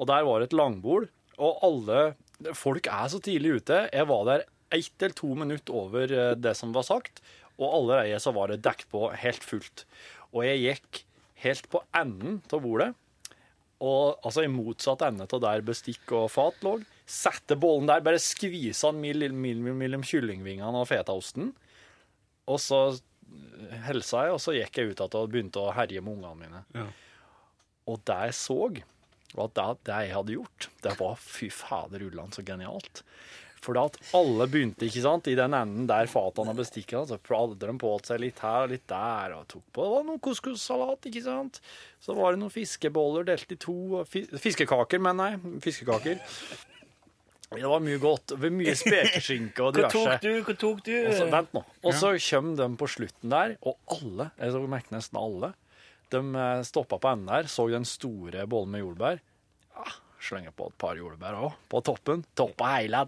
[0.00, 2.12] Og der var et langbord, og alle
[2.58, 3.76] Folk er så tidlig ute.
[3.94, 4.40] Jeg var der
[4.74, 7.20] ett eller to minutter over eh, det som var sagt,
[7.60, 9.84] og allerede så var det dekket på helt fullt.
[10.32, 11.02] Og jeg gikk
[11.44, 12.92] helt på enden av bordet.
[13.82, 16.76] Og altså i motsatt ende av der bestikk og fat lå.
[17.08, 21.50] Sette bollen der, bare skvise den mild- mellom kyllingvingene og fetaosten.
[22.46, 22.84] Og så
[23.86, 26.64] helsa jeg, og så gikk jeg ut igjen og begynte å herje med ungene mine.
[26.76, 26.86] Ja.
[27.90, 28.58] Og det jeg så,
[29.34, 33.02] var at det, det jeg hadde gjort, det var fy fader ulland så genialt.
[33.62, 37.60] For at alle begynte ikke sant, i den enden der fatene og bestikkene, så hadde
[37.62, 41.06] de på seg litt her og litt der, og tok på det var noe couscous-salat,
[41.10, 41.60] ikke sant.
[42.02, 46.20] Så var det noen fiskeboller delt i to, fiskekaker, mener jeg, fiskekaker.
[47.52, 50.30] Det var mye godt, mye spekeskinke og Hva tok du?
[50.42, 50.94] Hva tok du?
[51.04, 51.62] Og så, vent nå.
[51.84, 55.52] Og så kommer de på slutten der, og alle, jeg så merker nesten alle,
[56.12, 59.22] de eh, stoppa på enden der, så den store bollen med jordbær.
[59.76, 62.24] Ja, slenger på et par jordbær òg, på toppen.
[62.38, 63.04] Toppa hele.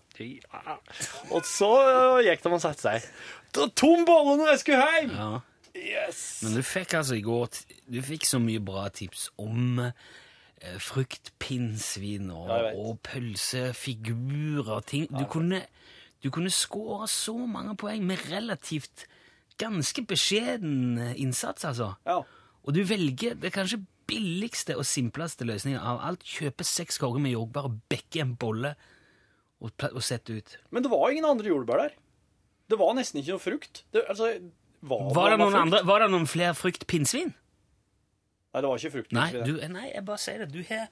[1.31, 3.09] Og så eh, gikk de og satte seg.
[3.55, 5.13] Det var tom bolle når jeg skulle hjem!
[5.19, 5.33] Ja.
[5.75, 6.21] Yes!
[6.45, 7.49] Men du fikk altså i går
[7.91, 15.09] Du fikk så mye bra tips om eh, fruktpinnsvin og, Ja, og pølsefigurer og ting.
[15.11, 15.65] Du kunne,
[16.23, 19.07] du kunne skåre så mange poeng med relativt
[19.59, 21.93] ganske beskjeden eh, innsats, altså.
[22.07, 22.21] Ja.
[22.65, 26.25] Og du velger Det er kanskje billigste og simpleste løsningen av alt.
[26.27, 28.75] Kjøpe seks korger med jordbær og bekke en bolle
[29.61, 30.57] og, og sette ut.
[30.75, 31.95] Men det var ingen andre jordbær der.
[32.71, 33.83] Det var nesten ikke noe frukt.
[33.93, 34.31] Det, altså,
[34.85, 35.63] var, Var det, noen frukt?
[35.63, 37.33] andre, var det noen flere frukt pinnsvin?
[38.55, 39.13] Nei, det var ikke frukt.
[39.17, 40.53] Nei, du, nei, jeg bare sier det.
[40.55, 40.87] Du har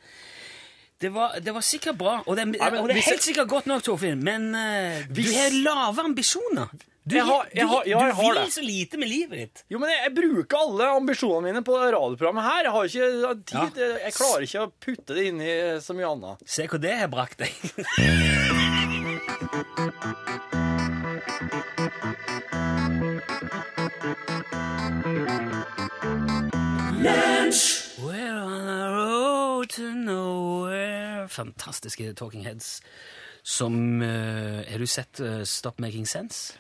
[1.03, 3.48] det var, det var sikkert bra, og det, men og det er helt jeg- sikkert
[3.51, 6.70] godt nok, Torfinn, men eh, du har lave ambisjoner.
[7.05, 8.53] Du, Jeg har- jeg har- ja, jeg du har vil det.
[8.55, 9.65] så lite med livet ditt.
[9.69, 12.62] Jo, men jeg, jeg bruker alle ambisjonene mine på radioprogrammet her.
[12.62, 13.81] Jeg har ikke tid.
[14.05, 16.38] Jeg klarer ikke å putte det inn i så mye annet.
[16.47, 17.51] Se hvor det har brakt deg.
[27.99, 31.27] We're on a road to nowhere.
[31.29, 32.83] Fantastiske Talking Heads.
[33.43, 36.53] Som uh, Har du sett uh, Stop Making Sense?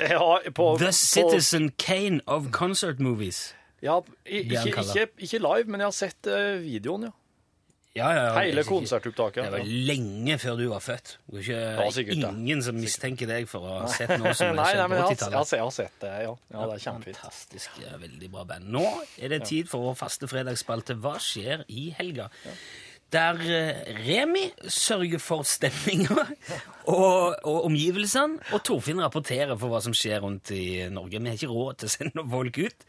[0.00, 3.54] Ja, på, The på, Citizen Kane of Concert Movies.
[3.82, 7.16] ja, i- ikke, ikke, ikke live, men jeg har sett eh, videoen, ja.
[7.96, 9.44] Ja, ja, ja, Hele det er konsertopptaket.
[9.48, 11.16] Det var lenge før du var født.
[11.26, 14.46] Det er ikke, Ja, sikkert, ingen som mistenker deg for å ha sett noe som
[14.52, 15.72] er men jeg har, jeg, har, kjempe-80-tallet.
[15.74, 16.34] sett- det, ja.
[16.54, 17.18] ja det er kjempefint.
[17.18, 18.70] Fantastisk, veldig bra band.
[18.70, 18.84] Nå
[19.18, 22.28] er det tid for vår faste fredagsspalte Hva skjer i helga?
[23.10, 26.14] Der eh, Remi sørger for stemninga
[26.86, 31.18] og, og omgivelsene, og Torfinn rapporterer for hva som skjer rundt i Norge.
[31.18, 32.86] Vi har ikke råd til å sende folk ut,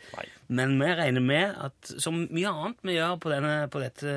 [0.54, 4.16] men vi regner med at som mye annet vi gjør på denne, på dette,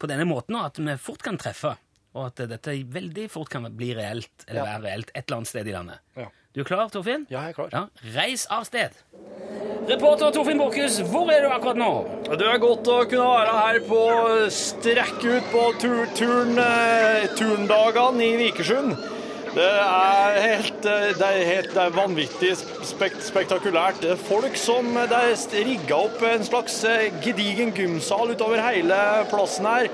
[0.00, 1.74] på denne måten, at vi fort kan treffe,
[2.16, 4.66] og at dette veldig fort kan bli reelt, eller Ja.
[4.72, 6.00] være reelt, et eller annet sted i landet.
[6.16, 6.30] Ja.
[6.58, 7.22] Du er klar, Torfinn?
[7.30, 7.68] Ja, jeg er klar.
[7.70, 7.84] Ja,
[8.16, 8.96] Reis av sted.
[9.86, 11.90] Reporter Torfinn Borchhus, hvor er du akkurat nå?
[12.32, 14.00] Det er godt å kunne være her på
[14.56, 18.90] strekk ut på tur, turn, eh, turndagene i Vikersund.
[19.54, 22.50] Det er helt, eh, det er helt det er vanvittig
[22.90, 24.00] spekt, spektakulært.
[24.02, 28.98] Det er folk som Det er rigga opp en slags eh, gedigen gymsal utover hele
[29.30, 29.86] plassen her.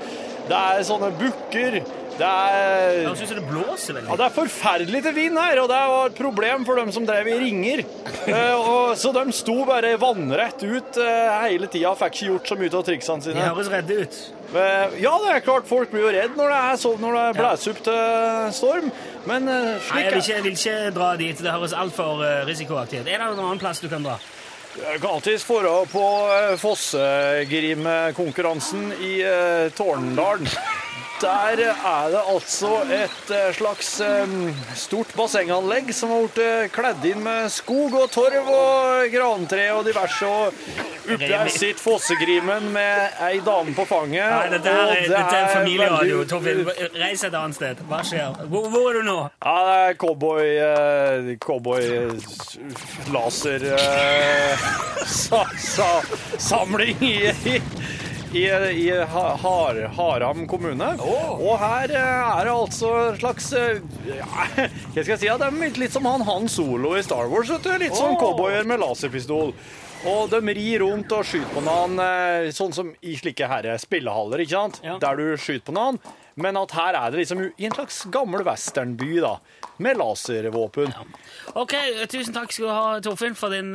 [0.49, 1.83] Det er sånne bukker.
[2.15, 4.09] Det er Jeg syns det blåser veldig.
[4.09, 7.05] ja, Det er forferdelig til vind her, og det var et problem for dem som
[7.07, 7.79] drev i ringer.
[8.25, 12.55] Eh, og, så de sto bare vannrett ut eh, hele tida, fikk ikke gjort så
[12.61, 13.35] mye av triksene sine.
[13.35, 14.13] De høres redde ut.
[14.55, 17.27] Eh, ja, det er klart folk blir jo redd når det er sånn, når det
[17.41, 18.03] blåser opp til
[18.61, 18.87] storm,
[19.25, 21.37] men slik Nei, jeg vil, ikke, jeg vil ikke dra dit.
[21.43, 23.07] Det høres altfor uh, risikoaktivt.
[23.09, 24.15] Er det noen annen plass du kan dra?
[24.75, 26.27] Jeg kan alltids dra på
[26.59, 29.23] Fossegrimkonkurransen i
[29.77, 30.43] Tårndalen.
[31.21, 31.55] Der er
[32.11, 34.33] det altså et eh, slags eh,
[34.75, 39.85] stort bassenganlegg som har blitt eh, kledd inn med skog og torv og grantre og
[39.87, 40.27] diverse.
[40.27, 44.27] Og der sitter Fossegrimen med ei dame på fanget.
[44.27, 46.19] Nei, dette, her og er, det dette er familieradio.
[46.49, 47.83] veldig- reis et annet sted.
[47.89, 48.35] Hva skjer?
[48.51, 49.17] Hvor, hvor er du nå?
[49.45, 52.09] Ja, det er cowboy eh, Cowboy
[53.15, 54.67] laser eh,
[55.21, 55.89] sa, sa,
[56.41, 57.15] Samling i,
[58.35, 58.45] i,
[58.87, 60.89] i, Har, Haram kommune.
[60.99, 65.29] Og her eh, er det altså en slags eh, ja, Hva skal jeg si?
[65.29, 67.51] Ja, det er litt som han Han Solo i Star Wars.
[67.53, 67.73] Vet du?
[67.85, 69.53] Litt som cowboyer med laserpistol.
[70.05, 74.43] Og de rir rundt og skyter på noen, eh, sånn som i slike herre spillehaller,
[74.43, 74.81] ikke sant?
[74.85, 74.99] Ja.
[75.01, 75.99] Der du skyter på noen.
[76.35, 79.37] Men at her er det liksom i en slags gammel westernby, da.
[79.79, 80.91] Med laservåpen.
[81.55, 81.73] Ok,
[82.11, 83.71] Tusen takk skal du ha, Torfinn, for din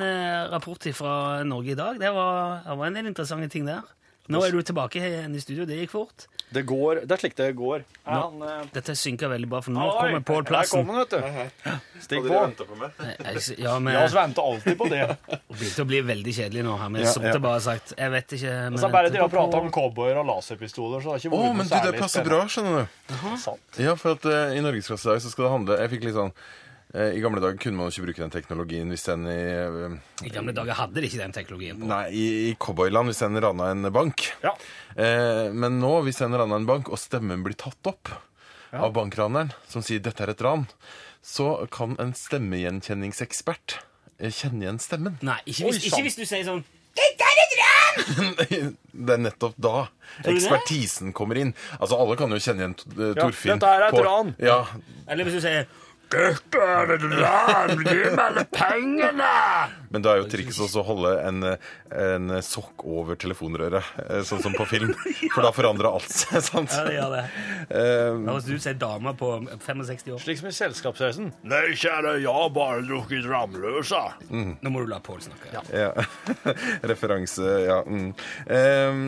[0.52, 1.14] rapport fra
[1.48, 1.96] Norge i dag.
[2.00, 3.88] Det var, det var en del interessante ting der.
[4.30, 5.64] Nå er du tilbake igjen i studio.
[5.66, 6.26] Det gikk fort.
[6.50, 7.84] Det går, det er slik det går.
[8.06, 10.80] Er Nå, han, eh, dette synker veldig bra, for nå Oi, kommer Pål Der Plassen.
[10.82, 11.70] kom han, vet du.
[12.02, 12.40] Stikk på.
[12.98, 15.02] Jeg- Ja, men Ja, vi venter alltid på det.
[15.30, 16.74] Det begynte å bli veldig kjedelig nå.
[16.90, 17.38] men vi Ja, ja.
[17.38, 20.26] bare sagt Jeg vet ikke men Så bare de har går prata om cowboyer og
[20.26, 22.30] laserpistoler, så det har ikke Å, vært noe men du, det særlig passer spennende.
[22.30, 22.88] bra, skjønner
[23.30, 23.36] du.
[23.38, 23.78] Sant.
[23.78, 26.14] Ja, for at eh, i Norgesklasse i dag så skal det handle Jeg fikk litt
[26.18, 26.32] sånn
[26.90, 29.92] I gamle dager kunne man jo ikke bruke den teknologien hvis den i eh,
[30.26, 31.86] I gamle dager hadde de ikke den teknologien på.
[31.86, 34.24] Nei, i, i cowboyland hvis en rana en bank.
[34.42, 34.56] Ja.
[34.96, 38.10] Eh, men nå, hvis en rana en bank, og stemmen blir tatt opp
[38.74, 40.66] av bankraneren, som sier 'dette er et ran',
[41.22, 43.78] så kan en stemmegjenkjenningsekspert
[44.18, 45.18] eh, kjenne igjen stemmen.
[45.22, 46.64] Nei, ikke hvis, Oi, ikke hvis du sier sånn
[48.90, 49.84] det er nettopp da
[50.26, 51.52] ekspertisen kommer inn.
[51.78, 52.74] Altså, alle kan jo kjenne igjen
[53.18, 53.52] Torfinn.
[53.52, 54.34] Ja, dette er et på- ran.
[54.42, 54.58] Ja,
[55.06, 55.66] Eller hvis du sier
[56.10, 57.76] Dette er et ran!
[57.86, 59.34] Gi meg alle pengene!
[59.90, 61.40] Men da er jo trikset også å holde en,
[61.98, 64.92] en sokk over telefonrøret, eh, sånn som på film.
[65.34, 66.70] For da forandrer alt seg, sant?
[66.76, 67.24] Ja, det gjør det.
[67.74, 69.30] Eh, Høres ut som ei dame på
[69.66, 70.22] 65 år.
[70.22, 71.32] Slik som i Selskapsreisen.
[71.50, 74.02] Nei, kjære, jeg har bare drukket Ramløsa.
[74.30, 75.64] Nå må du la Pål snakke.
[75.74, 75.90] ja.
[76.90, 77.80] Referanse, ja.
[77.86, 78.12] Mm.
[78.46, 79.02] Eh,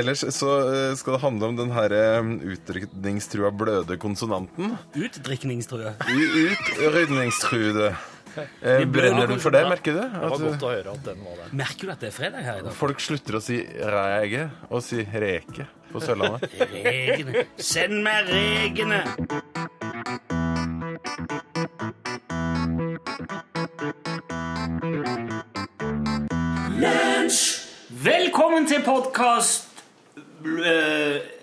[0.00, 4.74] ellers så eh, skal det handle om den her eh, bløde konsonanten.
[4.98, 5.94] Utdrikningstrue.
[6.10, 7.92] U- Utrydningstruede.
[8.36, 10.02] Eh, brenner du for det, merker du?
[10.02, 11.54] Det var godt å høre at den var der.
[11.62, 12.76] Merker du at det er fredag her i dag?
[12.78, 16.50] folk slutter å si rege og si reke på Sørlandet.
[16.84, 17.46] Regene.
[17.56, 19.02] Send meg regene!
[27.98, 29.67] Velkommen til podkast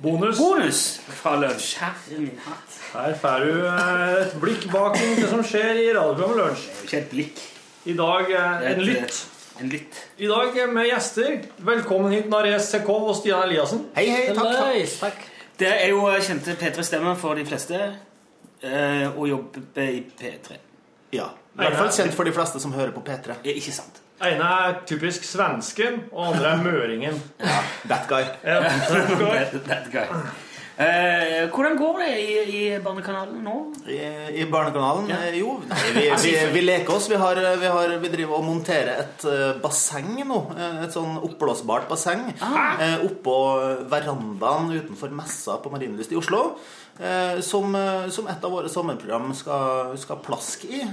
[0.02, 0.40] Bonus.
[0.40, 0.82] bonus
[1.22, 1.76] fra Lunsj.
[1.82, 2.80] Herre min hatt.
[2.96, 6.68] Her får du eh, et blikk bak det som skjer i radioprogrammet Lunsj.
[6.88, 7.42] Ikke et blikk.
[7.86, 9.22] I dag eh, en lytt.
[9.62, 10.02] En lytt.
[10.18, 11.38] I dag eh, med gjester.
[11.72, 13.86] Velkommen hit, Nares Sekov og Stian Eliassen.
[13.96, 15.00] Hei, hei, takk, takk.
[15.06, 15.26] Takk.
[15.60, 17.78] Det er jo kjente P3-stemmer for de fleste,
[18.60, 20.58] eh, og jobber i P3.
[21.16, 21.30] Ja.
[21.56, 23.38] I hvert fall kjent for de fleste som hører på P3.
[23.46, 24.02] Eh, Ikke sant?
[24.24, 27.22] Ene er typisk svensken, og andre er møringen.
[27.90, 28.24] That guy.
[28.44, 30.08] that, that guy.
[30.76, 33.54] Eh, hvordan går det i, i Barnekanalen nå?
[33.88, 34.00] I,
[34.42, 35.06] i Barnekanalen?
[35.08, 35.22] Ja.
[35.32, 37.08] Jo, nei, vi, vi, vi leker oss.
[37.08, 40.42] Vi, har, vi, har, vi driver og monterer et eh, basseng nå.
[40.58, 42.26] Eh, Et sånn oppblåsbart basseng.
[42.44, 43.38] eh, Oppå
[43.92, 46.42] verandaen utenfor Messa på Marienlyst i Oslo.
[47.00, 47.72] eh, Som,
[48.12, 50.84] som et av våre sommerprogram skal, skal plaske i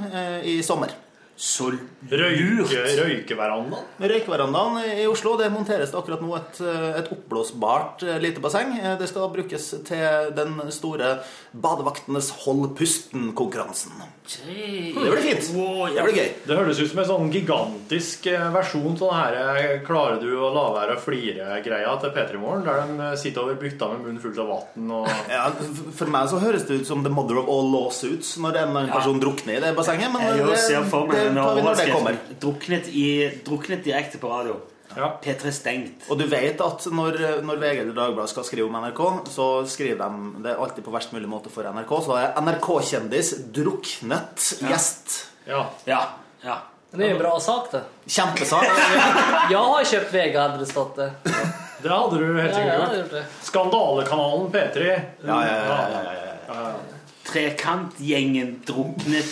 [0.55, 0.95] i sommer.
[1.37, 1.71] Så
[2.11, 3.87] Røyke, røykeverandaen.
[4.03, 6.61] Røykeverandaen i Oslo det monteres det akkurat nå et,
[7.01, 8.75] et oppblåsbart eh, lite basseng.
[8.79, 11.17] Eh, Det skal brukes til den store
[11.53, 14.03] Badevaktenes Hold pusten-konkurransen.
[14.23, 15.49] Det blir fint.
[15.51, 16.29] Det blir gøy.
[16.47, 20.31] Det høres ut som en sånn gigantisk eh, versjon av den her eh, 'Klarer du
[20.37, 24.23] å la være å flire'-greia til P3 Morgen, der de sitter over bytta med munnen
[24.23, 25.49] full av vann og Ja,
[25.97, 29.19] for meg så høres det ut som the mother of all lawsuits når en person
[29.19, 29.23] ja.
[29.27, 30.13] drukner i det bassenget.
[30.13, 32.21] Men Jeg det, det tar vi når det kommer.
[32.43, 33.09] Druknet, i,
[33.47, 34.59] druknet direkte på radio.
[34.97, 35.09] Ja.
[35.25, 36.09] P3 stengt.
[36.13, 39.01] Og du vet at når, når VG eller Dagbladet skal skrive om NRK,
[39.33, 41.95] så skriver de det alltid på verst mulig måte for NRK.
[42.05, 45.17] Så er NRK-kjendis druknet gjest.
[45.49, 45.65] Ja.
[45.89, 46.03] Ja.
[46.45, 46.59] ja.
[46.91, 47.83] Det är en bra sak det.
[48.07, 48.69] Kjempesak.
[49.51, 51.11] jeg har kjøpt VG, hadde det stått det.
[51.83, 53.15] Det hadde du helt sikkert gjort.
[53.17, 53.23] det.
[53.43, 54.85] Skandalekanalen P3.
[55.25, 56.32] Ja, ja, ja, ja, ja, ja.
[57.33, 59.25] Trekantgjengen druknet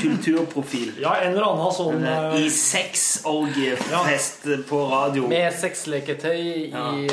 [0.00, 0.92] kulturprofil.
[1.02, 5.26] Ja, en eller annen sånn eh, I sexorgiefest på radio.
[5.28, 6.86] Med sexleketøy Ja.
[6.96, 7.08] i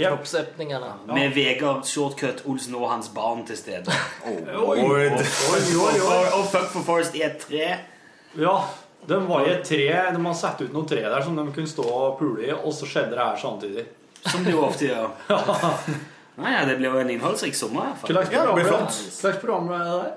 [0.00, 0.14] Ja.
[1.12, 3.92] Med Vegard Shortcut Olsen og hans barn til stede.
[4.26, 6.22] Oi, oi, oi, oi.
[6.38, 7.74] Og Fuck for Forest i et tre.
[8.40, 8.54] Ja,
[9.08, 9.90] de var i et tre.
[10.14, 12.72] De har satt ut noen tre der som de kunne stå og pule i, og
[12.72, 13.84] så skjedde det her samtidig.
[14.24, 15.10] Som de jo ofte gjør.
[16.40, 17.92] Nei, ja, Det blir jo en innholdsrik sommer.
[18.08, 18.56] i hvert fall.
[18.56, 20.12] Hva slags program er det der?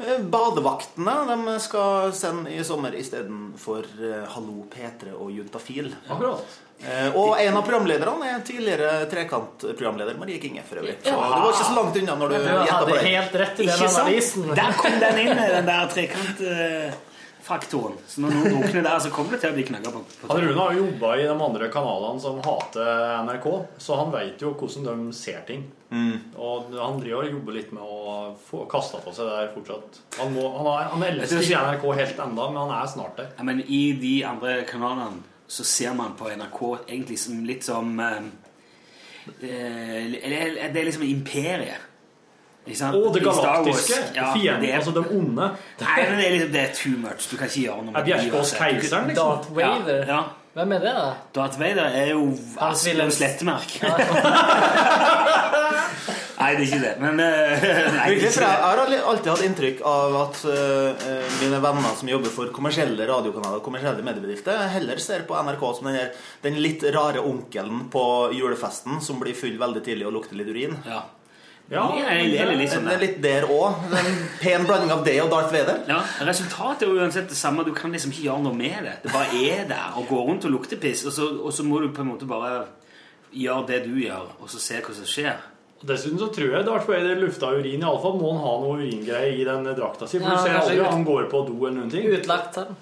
[0.00, 5.90] Eh, Badevaktene de skal sende i sommer istedenfor uh, Hallo P3 og Juntafil.
[6.08, 6.40] Akkurat.
[6.80, 10.96] Eh, og en av programlederne er tidligere Trekant-programleder Marie Kinge, for øvrig.
[11.04, 11.18] Så Ja.
[11.20, 13.04] du var ikke så langt unna når du Du gjetta på det.
[13.04, 14.08] helt rett i den Ikke sant?
[14.08, 14.54] analysen.
[14.54, 16.94] Der kom den inn, den der
[17.50, 17.96] trekantfaktoren.
[18.06, 20.42] Så når noen drukner der, så kommer det til å bli knagger på, på Han
[20.44, 22.90] Rune har jo jobba i de andre kanalene som hater
[23.26, 23.46] NRK,
[23.82, 25.64] så han vet jo hvordan de ser ting.
[25.90, 29.98] Og han driver og jobber litt med å få kasta på seg det der fortsatt.
[30.20, 33.32] Han, må, han, har, han elsker ikke NRK helt enda, men han er snart der.
[33.36, 37.96] Ja, men i de andre kanalene så ser man på NRK egentlig som litt som
[37.98, 38.20] eh,
[39.42, 41.88] eh, eller- Det er liksom imperiet.
[42.94, 44.00] Og det galaktiske.
[44.16, 45.46] ja, Fienden, er- altså de onde.
[45.80, 47.30] Nei, men det er, liksom, det er too much.
[47.30, 48.44] Du kan ikke gjøre noe med det.
[48.58, 49.16] Keiseren, liksom?
[49.16, 50.04] Darth Vader.
[50.06, 50.22] Ja, ja.
[50.54, 51.12] Vem är det da?
[51.34, 52.24] Darth Vader er jo
[52.58, 53.76] Asbjørn Slettemark.
[56.40, 56.92] Nei, det er ikke det.
[57.02, 57.64] Men uh,
[57.98, 58.98] nei, Virkelig, for det er jeg ikke det.
[58.98, 61.10] har alltid hatt inntrykk av at uh,
[61.42, 65.98] mine venner som jobber for kommersielle radiokanaler kommersielle mediebedrifter, heller ser på NRK som den,
[66.46, 68.04] den litt rare onkelen på
[68.34, 70.78] julefesten som blir full veldig tidlig og lukter litt urin.
[70.88, 71.02] Ja.
[71.70, 73.84] Ja, jeg er litt sånn det er litt der òg.
[73.94, 75.84] En pen blanding av det og Darth Vader.
[75.86, 77.62] Ja, Resultatet er jo uansett det samme.
[77.66, 78.96] Du kan liksom ikke gjøre noe med det.
[79.04, 81.78] Det bare er der og går rundt og lukter piss, og så, og så må
[81.78, 82.64] du på en måte bare
[83.30, 85.38] gjøre det du gjør, og så se hva som skjer.
[85.86, 87.80] Dessuten så tror jeg Darth Vader lufta urin.
[87.86, 90.18] Iallfall må han ha noe uringreier i den drakta si.
[90.18, 92.10] For Ja, du ser aldri han går på do eller noen ting.
[92.18, 92.74] Utlagt sen.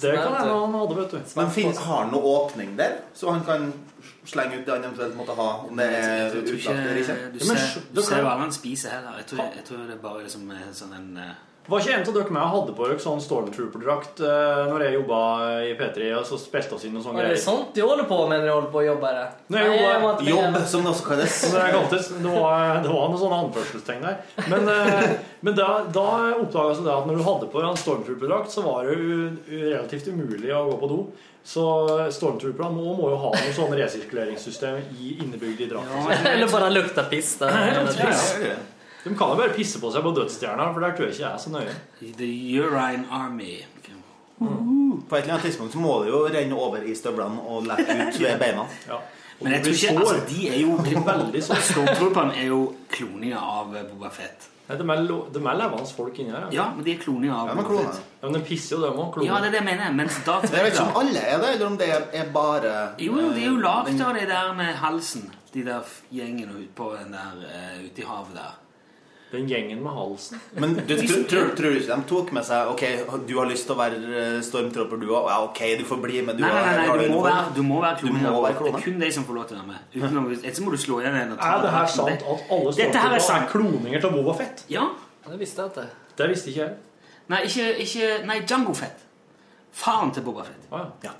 [0.00, 1.20] Det kan hende han hadde, vet du.
[1.40, 3.72] Men fin, har han noe åpning der, så han kan
[4.24, 5.48] slenge ut det han eventuelt måtte ha?
[5.68, 9.18] Om det er Jeg utlagt eller ikke, du ser, du ser hva han spiser heller.
[9.22, 11.32] Jeg tror, jeg tror det er bare liksom er sånn en eh,
[11.66, 14.94] Var ikke en av dere med og hadde på dere sånn Stormtrooper-drakt uh, når jeg
[14.96, 15.18] jobba
[15.68, 17.34] i P3, og så spilte oss inn noen sånne greier.
[17.34, 19.20] Var det sånt du holder på med når du holder på å jobbe her?
[20.30, 21.36] Jobb, som det også kalles.
[21.52, 22.00] Det.
[22.24, 24.16] Det var, det var noen sånne anførselstegn der.
[24.50, 25.10] Men, uh,
[25.46, 26.06] men da, da
[26.40, 30.50] oppdaga jeg at når du hadde på en Stormtrooper-drakt, så var det u- relativt umulig
[30.56, 31.00] å gå på do.
[31.44, 31.62] Så
[32.12, 36.10] Stormtrooperne må, må jo ha noe sånn resirkuleringssystem innebygd i drakten.
[36.10, 37.86] Ja, Eller bare lukta piss Ja,
[38.50, 38.58] Ja,
[39.04, 41.32] De kan jo bare pisse på seg på dødsstjerna, for der tror jeg ikke jeg
[41.32, 41.76] er så nøye.
[42.20, 43.54] The Urine Army.
[44.40, 47.96] På et eller annet tidspunkt så må det jo renne over i støvlene og lette
[47.96, 48.64] ut ved beina.
[49.40, 50.76] Men jeg tror ikke, altså, de er jo
[51.10, 51.60] Veldig sånn.
[51.70, 52.60] Stormtrooperne er jo
[52.92, 54.48] kloninger av eh, Boba Fett.
[54.68, 55.00] Nei, de er,
[55.34, 56.44] de er levende folk inni her.
[56.54, 57.86] Ja, men de er kloninger av Ja, Boba.
[57.88, 58.02] Fett.
[58.20, 59.16] Ja, men de pisser jo, dem òg.
[59.24, 59.94] Ja, det er det jeg mener.
[59.96, 61.90] Mens Darth Jeg vet ikke om alle er det, eller om det
[62.20, 65.24] er bare Jo, jo, de er jo lagd av det der med halsen.
[65.54, 68.58] De der gjengene ute på den der eh, ute i havet der.
[69.30, 70.40] Den gjengen med halsen.
[70.58, 72.80] Men du, tror, tror, tror du ikke de tok med seg Ok,
[73.28, 75.28] du har lyst til å være stormtropper, du òg?
[75.30, 77.62] Ja, ok, du får bli med, du Nei, nei, nei, nei du, må være, du
[77.62, 79.60] må være Du må av- være Det er kun de som får lov til å
[79.60, 79.84] være med.
[79.94, 82.74] Utenom, ellers må du slå igjen en og ta Er det her sant at alle
[83.06, 84.64] her er er kloninger til Boba Fett?
[84.72, 84.88] Ja.
[85.30, 85.86] Det visste jeg ikke.
[86.18, 86.74] Det visste ikke jeg.
[87.30, 89.06] Nei, ikke, ikke Nei, Django Fett.
[89.72, 90.66] Faren til Boba Fett.
[90.74, 91.14] Ah, ja.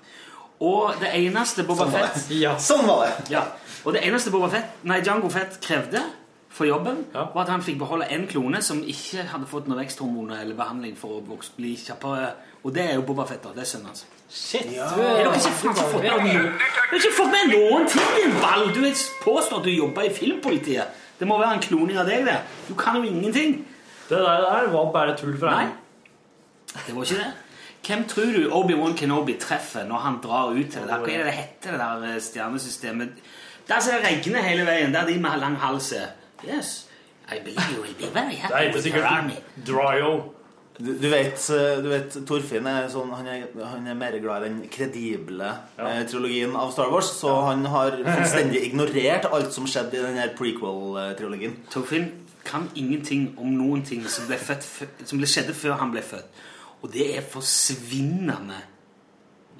[0.60, 2.32] Og det eneste Boba Sånn Fett.
[2.34, 2.56] Ja.
[2.58, 3.30] Sånn var det.
[3.36, 3.46] Ja.
[3.86, 6.02] Og det eneste Boba Fett, nei, Django Fett krevde
[6.50, 10.42] for jobben, var at han fikk beholde en klone som ikke hadde fått noe veksthormoner
[10.42, 12.32] eller behandling for å vokse, bli kjappere.
[12.66, 13.52] Og det er jo Boba Fett, da.
[13.54, 14.02] Det er sønnen hans.
[14.28, 14.66] Shit.
[14.74, 14.88] Ja.
[14.90, 16.50] Har dere ikke faen fått med noe?
[16.50, 18.66] Du har ikke fått med noen ting, din ball!
[18.74, 20.98] Du påstår påstått at du jobber i filmpolitiet.
[21.20, 22.36] Det må være en kloning av deg, det.
[22.68, 23.60] Du kan jo ingenting.
[24.10, 25.66] Det der, der var bare tull fra Nei.
[26.86, 27.32] Det var ikke det.
[27.86, 31.02] Hvem tror du Obi-Wan Kenobi treffer når han drar ut til det der?
[31.02, 33.20] Hva er det det heter, det der eh, stjernesystemet?
[33.68, 36.10] Der som det regner hele veien, der de med lang hals er.
[36.46, 36.88] Yes,
[37.28, 39.36] I believe you will be very happy with your army.
[39.64, 40.34] Dryo.
[40.80, 44.46] Du, du, vet, eh, du vet, Torfinn er sånn Han er, han er mer glad
[44.46, 49.68] i den kredible eh, trilogien av Star Wars, så han har fullstendig ignorert alt som
[49.68, 51.58] skjedde i den her prequel-trilogien.
[51.74, 52.08] Torfinn
[52.48, 56.40] kan ingenting om noen ting som ble, født, som ble skjedde før han ble født.
[56.80, 58.62] Og det er forsvinnende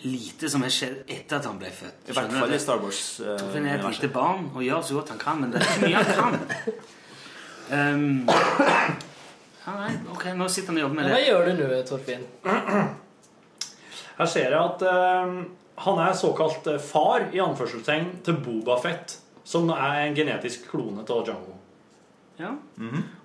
[0.02, 2.08] lite som har skjedd etter at han ble født.
[2.08, 3.02] I hvert fall i Star Wars.
[3.20, 5.70] Uh, Torfinn er et lite barn og gjør så godt han kan, men det er
[5.70, 6.80] ikke mye han kan.
[7.70, 11.12] Um, ja, nei, ok, nå sitter han og jobber med det.
[11.12, 12.24] Hva gjør du nå, Torfinn?
[14.18, 15.36] Her ser jeg at eh,
[15.84, 19.14] han er såkalt eh, far i anførselstegn til Boba Fett,
[19.46, 21.54] som er en genetisk klone til Django.
[22.40, 22.50] Ja.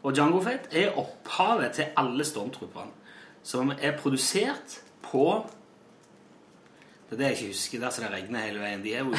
[0.04, 2.94] Og Django Fett er opphavet til alle stormtrooperne,
[3.44, 5.26] som er produsert på
[7.06, 8.84] Det er det jeg ikke husker, der som det regner hele veien.
[8.84, 9.14] De er jo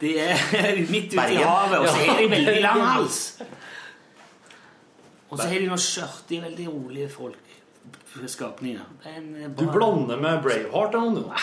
[0.00, 0.36] de er
[0.92, 3.42] midt ute i havet, og så har de veldig lang hals.
[5.28, 6.22] Og så har de noe skjørt.
[6.28, 7.44] De er veldig rolige folk.
[8.26, 8.86] Skapninger.
[9.06, 11.34] Er eh, Du blonder blander med Braveheart eller noe?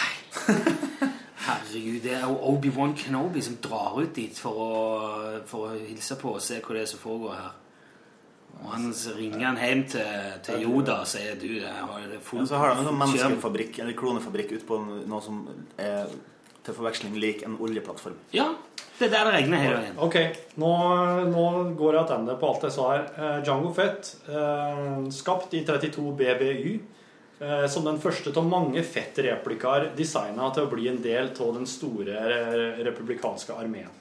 [1.46, 4.72] Herregud, det er jo Obi-Wan Kenobi som drar ut dit for å,
[5.48, 7.54] for å hilse på og se hva det er som foregår her.
[8.64, 8.88] Og han
[9.18, 12.74] ringer han hjem til, til Yoda og sier du, jeg har full Ja, så har
[12.74, 15.44] de en menneskefabrikk eller klonefabrikk ute på noe som
[15.82, 16.08] er
[16.66, 18.18] til forveksling lik en oljeplattform.
[18.34, 18.50] Ja,
[18.98, 19.98] det er der det regner hele veien.
[20.02, 20.18] Ok,
[20.62, 20.72] nå,
[21.30, 21.46] nå
[21.78, 23.04] går jeg tilbake på alt jeg sa her.
[23.20, 26.72] Eh, Django Fett, eh, skapt i 32 BBY,
[27.42, 31.70] eh, som den første av mange Fett-replikaer designa til å bli en del av den
[31.70, 32.26] store
[32.88, 33.92] republikanske armeen.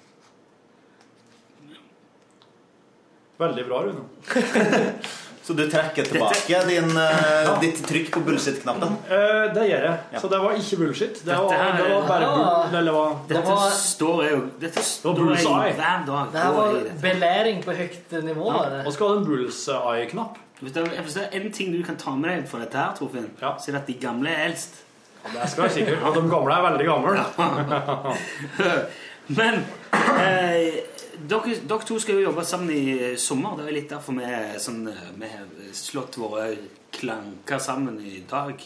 [3.39, 4.05] Veldig bra, Rune.
[5.45, 8.95] Så du trekker tilbake din, uh, ditt trykk på bullshit-knappen?
[9.11, 10.21] Uh, det gjør jeg.
[10.23, 11.19] Så det var ikke bullshit.
[11.21, 12.79] Det var, Dette her- det var bare bull...
[12.79, 13.03] Eller hva?
[13.29, 15.75] Dette står jo Dette står bullseye.
[15.77, 16.33] hver dag.
[16.33, 18.49] Det her var belæring på høyt nivå.
[18.57, 20.41] Ja, og skal ha en bullseye-knapp.
[20.63, 22.97] Hvis det, er- én det en ting du kan ta med deg for dette her,
[22.97, 24.81] Torfinn, så er det at de gamle er eldst.
[25.29, 26.09] Det skal jeg sikkert.
[26.09, 27.21] At de gamle er veldig gamle.
[29.27, 29.63] Men
[29.95, 30.81] eh,
[31.25, 33.57] dere, dere to skal jo jobbe sammen i sommer.
[33.61, 35.47] Det er litt derfor vi, er sånn, eh, vi har
[35.77, 36.51] slått våre
[36.95, 38.61] klanker sammen i dag.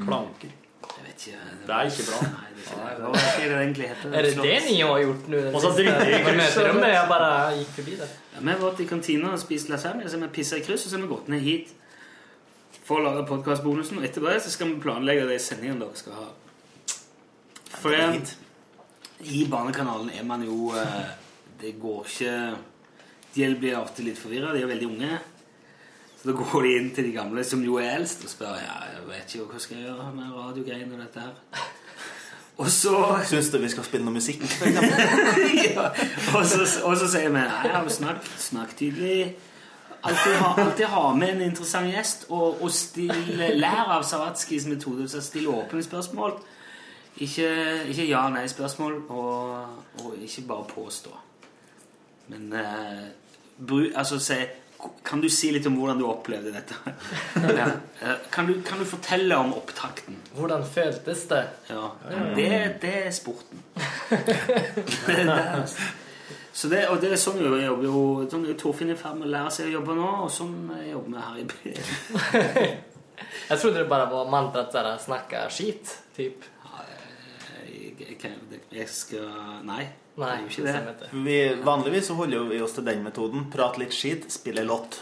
[0.00, 0.56] Klanker?
[0.90, 1.42] Jeg vet ikke.
[1.66, 2.18] Det er ikke bra.
[2.26, 3.04] Nei, det er ikke det.
[3.04, 4.14] Hva er det det egentlig heter?
[4.16, 5.42] Er det det ni har gjort nå?
[5.52, 6.70] Og så driter jeg i krysset.
[6.90, 7.30] Jeg bare
[7.60, 8.08] gikk forbi det.
[8.34, 10.86] Ja, vi har vært i kantina og spist lasagne, så har vi pissa i kryss,
[10.86, 11.70] og så har vi gått ned hit
[12.88, 14.00] for å lage podkastbonusen.
[14.00, 16.28] Og etter det så skal vi planlegge de sendingene dere skal ha.
[17.76, 18.18] For eh,
[19.28, 21.10] i Barnekanalen er man jo eh,
[21.60, 22.34] Det går ikke
[23.34, 24.54] De blir ofte litt forvirra.
[24.54, 25.18] De er veldig unge.
[26.20, 28.74] Så da går de inn til de gamle, som jo er eldst, og spør ja,
[28.90, 31.68] jeg vet ikke hva skal jeg gjøre med radiogreiene og dette her.
[32.60, 32.92] Og så
[33.30, 34.42] Syns du vi skal spille noe musikk?
[35.64, 35.86] ja.
[36.34, 39.30] og, så, og så sier vi nei, ja, snakk, snakk tydelig.
[40.00, 45.08] Alltid ha, alltid ha med en interessant gjest, og, og still, lær av Savatskis metode.
[45.08, 46.36] Så still åpne spørsmål.
[47.16, 47.50] Ikke,
[47.90, 49.66] ikke ja-nei-spørsmål, og,
[50.04, 51.10] og ikke bare påstå.
[52.30, 53.06] Men eh,
[53.58, 54.36] bru, altså se,
[55.04, 56.76] Kan du si litt om hvordan du opplevde dette?
[57.60, 57.66] ja.
[58.00, 60.16] Eh, kan, du, kan du fortelle om opptakten?
[60.36, 61.42] Hvordan føltes det?
[61.68, 61.90] Ja,
[62.36, 62.52] det,
[62.82, 63.60] det er sporten.
[65.06, 65.66] det er.
[66.52, 68.00] Så det, og det er sånn jeg jobber jo
[68.30, 70.90] sånn er jo i ferd med å lære seg å jobbe nå, og sånn jeg
[70.90, 72.80] jobber vi her i byen.
[73.50, 76.48] jeg trodde det bare var mantrat såhär, snacka skit, typ.
[78.70, 79.26] Jeg, skal
[79.66, 79.84] Nei.
[80.20, 81.10] Nei, det er jo ikke det.
[81.24, 83.46] Vi, vanligvis så holder vi oss til den metoden.
[83.52, 85.00] Prat litt skit, spille låt.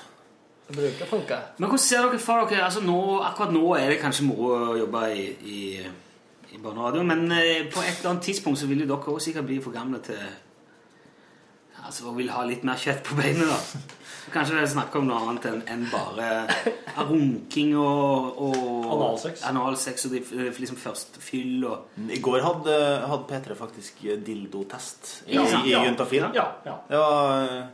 [0.69, 1.39] Det bruker funke.
[1.59, 4.77] Men hvordan ser dere for dere altså nå, Akkurat nå er det kanskje moro å
[4.77, 5.61] jobbe i, i,
[6.53, 9.49] i barneradio, men eh, på et eller annet tidspunkt så vil jo dere også sikkert
[9.49, 10.21] bli for gamle til
[11.89, 13.97] Altså vil ha litt mer kjøtt på beinet, da.
[14.33, 16.29] Kanskje det er snakk om noe annet enn en bare
[17.09, 19.43] runking og, og Analsex.
[19.49, 20.22] analsex og de,
[20.59, 25.45] liksom først fyll og I går hadde, hadde P3 faktisk dildotest i, Ja.
[25.64, 26.29] i i Juntafil.
[26.35, 26.79] Ja, ja.
[26.89, 27.68] Det var,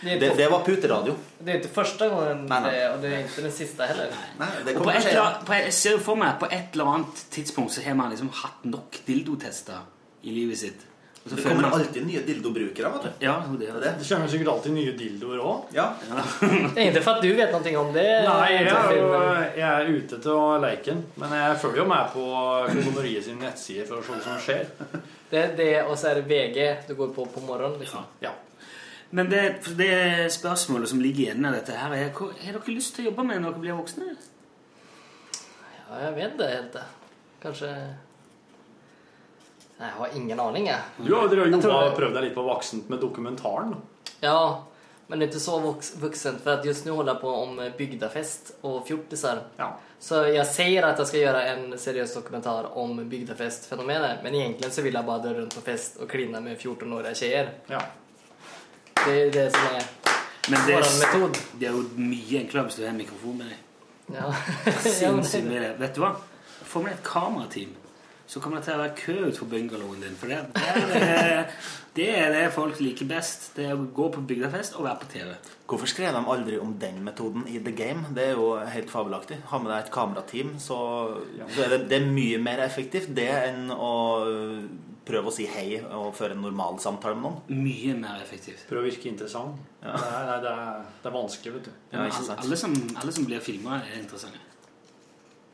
[0.00, 1.14] Det det, det var puteradio.
[1.40, 2.72] Det er ikke første gangen, nei, nei.
[2.94, 4.10] och det er ikke den siste heller.
[4.38, 5.06] Nei, på et,
[5.46, 8.28] på et, jeg ser for meg på et eller annet tidspunkt så har man liksom
[8.42, 9.80] hatt nok dildotester
[10.22, 10.84] i livet sitt.
[11.26, 13.24] Og så Det kommer alltid nye dildobrukere, vet du.
[13.26, 13.92] Ja, det er det.
[13.98, 15.72] Det kommer sikkert alltid nye dildoer òg.
[15.74, 15.86] Ja.
[16.76, 18.04] Det er inte for at du vet noe om det.
[18.28, 19.08] Nei, jeg er, jo,
[19.56, 21.02] jeg er ute til å leke den.
[21.18, 22.28] Men jeg følger jo med på
[22.70, 24.70] Kondomeriet sin nettside for å se hva som skjer.
[25.32, 27.80] Det er det og så er det VG du går på på morgenen.
[27.82, 28.06] Liksom.
[28.22, 28.30] Ja.
[29.10, 29.42] Men det,
[29.74, 33.10] det spørsmålet som ligger igjen av dette her, er hva har dere lyst til å
[33.10, 34.14] jobbe med når dere blir voksne?
[35.80, 36.82] Ja, jeg vet det helt.
[37.42, 37.72] Kanske...
[39.78, 40.66] Nej, jeg har ingen aning.
[40.66, 40.80] jeg.
[40.96, 41.28] Du har jo
[41.90, 43.74] og prøvd deg litt på voksent med dokumentaren.
[44.22, 44.64] Ja,
[45.06, 45.58] men det er ikke så
[46.00, 48.80] voksent, for just nå holder jeg på om bygdefest bygdafest fjortiser.
[48.88, 49.42] fjortisar.
[49.58, 49.68] Ja.
[50.00, 54.82] Så jeg sier at jeg skal gjøre en seriøs dokumentar om bygdefestfenomenet, men egentlig så
[54.82, 57.52] vil jeg bare dra rundt på fest og kline med 14-årige tjejer.
[57.70, 57.84] Ja.
[59.04, 59.86] Det er det som er
[60.50, 61.38] Men det, metod.
[61.60, 63.62] det er jo mye enklere hvis du har en mikrofon med deg.
[64.16, 64.28] Ja.
[64.66, 65.72] ja, Sinnssykt mye.
[65.78, 66.14] Vet du hva?
[66.66, 67.74] Få med et kamerateam.
[68.26, 70.16] Så kommer det til å være kø utenfor bungalowen din.
[70.18, 73.52] For det, det, er, det er det folk liker best.
[73.54, 75.36] Det er å gå på bygdafest og være på TV.
[75.70, 78.10] Hvorfor skrev de aldri om den metoden i The Game?
[78.16, 79.38] Det er jo helt fabelaktig.
[79.52, 80.80] Ha med deg et kamerateam, så,
[81.54, 83.94] så er det, det er mye mer effektivt det enn å
[85.06, 87.62] prøve å si hei og føre en normal samtale med noen.
[87.62, 88.66] Mye mer effektivt.
[88.66, 89.62] Prøv å virke interessant.
[89.84, 91.72] Nei, nei, det, er, det er vanskelig, vet du.
[91.94, 94.42] Ja, ikke alle, som, alle som blir filma, er interessante.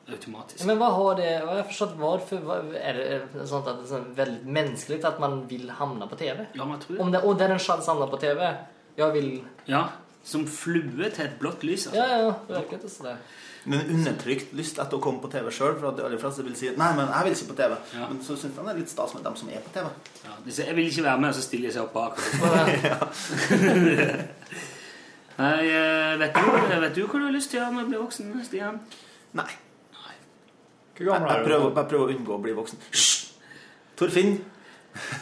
[0.09, 0.65] Automatisk.
[0.67, 4.47] men hva har det, Jeg har forstått hvorfor Er det sånn at det er veldig
[4.57, 6.47] menneskelig At att man vil havne på TV?
[6.55, 7.01] Ja, man tror det.
[7.05, 8.57] Om det, og det er en sjanse att hamna på TV.
[8.99, 9.85] Jeg vil Ja,
[10.25, 11.87] Som flue til et blått lys.
[11.87, 12.01] Altså.
[12.03, 13.17] Ja, ja, det verkar inte det.
[13.65, 15.79] Men undertrykt lyst etter å komme på TV sjøl.
[15.79, 17.77] For at de aller fleste vil si Nei, men jeg vil ikke på TV.
[17.95, 18.09] Ja.
[18.09, 19.87] Men så syns han det er litt stas med dem som er på TV.
[20.25, 22.15] Ja, de sier, jeg vil ikke være med, og så stiller de seg opp bak.
[25.43, 26.41] Nei, eh, vet du,
[26.83, 28.81] vet du hva du har lyst til å gjøre når du blir voksen, Stian?
[29.39, 29.49] Nei.
[30.93, 31.51] Hvor Jeg, gammel er jeg, du?
[31.51, 32.83] prøver, jeg prøver å unngå å bli voksen.
[32.93, 33.13] Hysj!
[33.97, 34.35] Torfinn.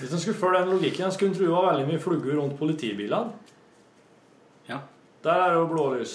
[0.01, 2.57] Hvis en skulle følge den logikken, skulle en tro det var veldig mye flugger rundt
[2.59, 3.33] politibilene.
[4.71, 4.81] Ja.
[5.25, 6.15] Der er det jo blålys.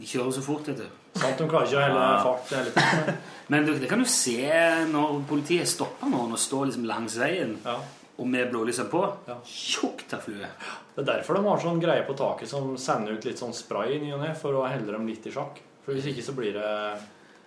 [0.00, 0.88] De kjører så fort, vet du.
[1.20, 2.10] Sant, de klarer ikke å Ja.
[2.24, 3.16] fart hele tiden.
[3.50, 4.36] Men du, det kan du se
[4.92, 7.56] når politiet stopper noen og står liksom langs veien,
[8.20, 9.00] og med blålysene på.
[9.48, 10.46] Tjukt av flue.
[10.94, 13.96] Det er derfor de har sånn greie på taket som sender ut litt sånn spray
[13.96, 15.58] i ny og ne for å helle dem litt i sjakk.
[15.84, 16.70] For hvis ikke så blir det,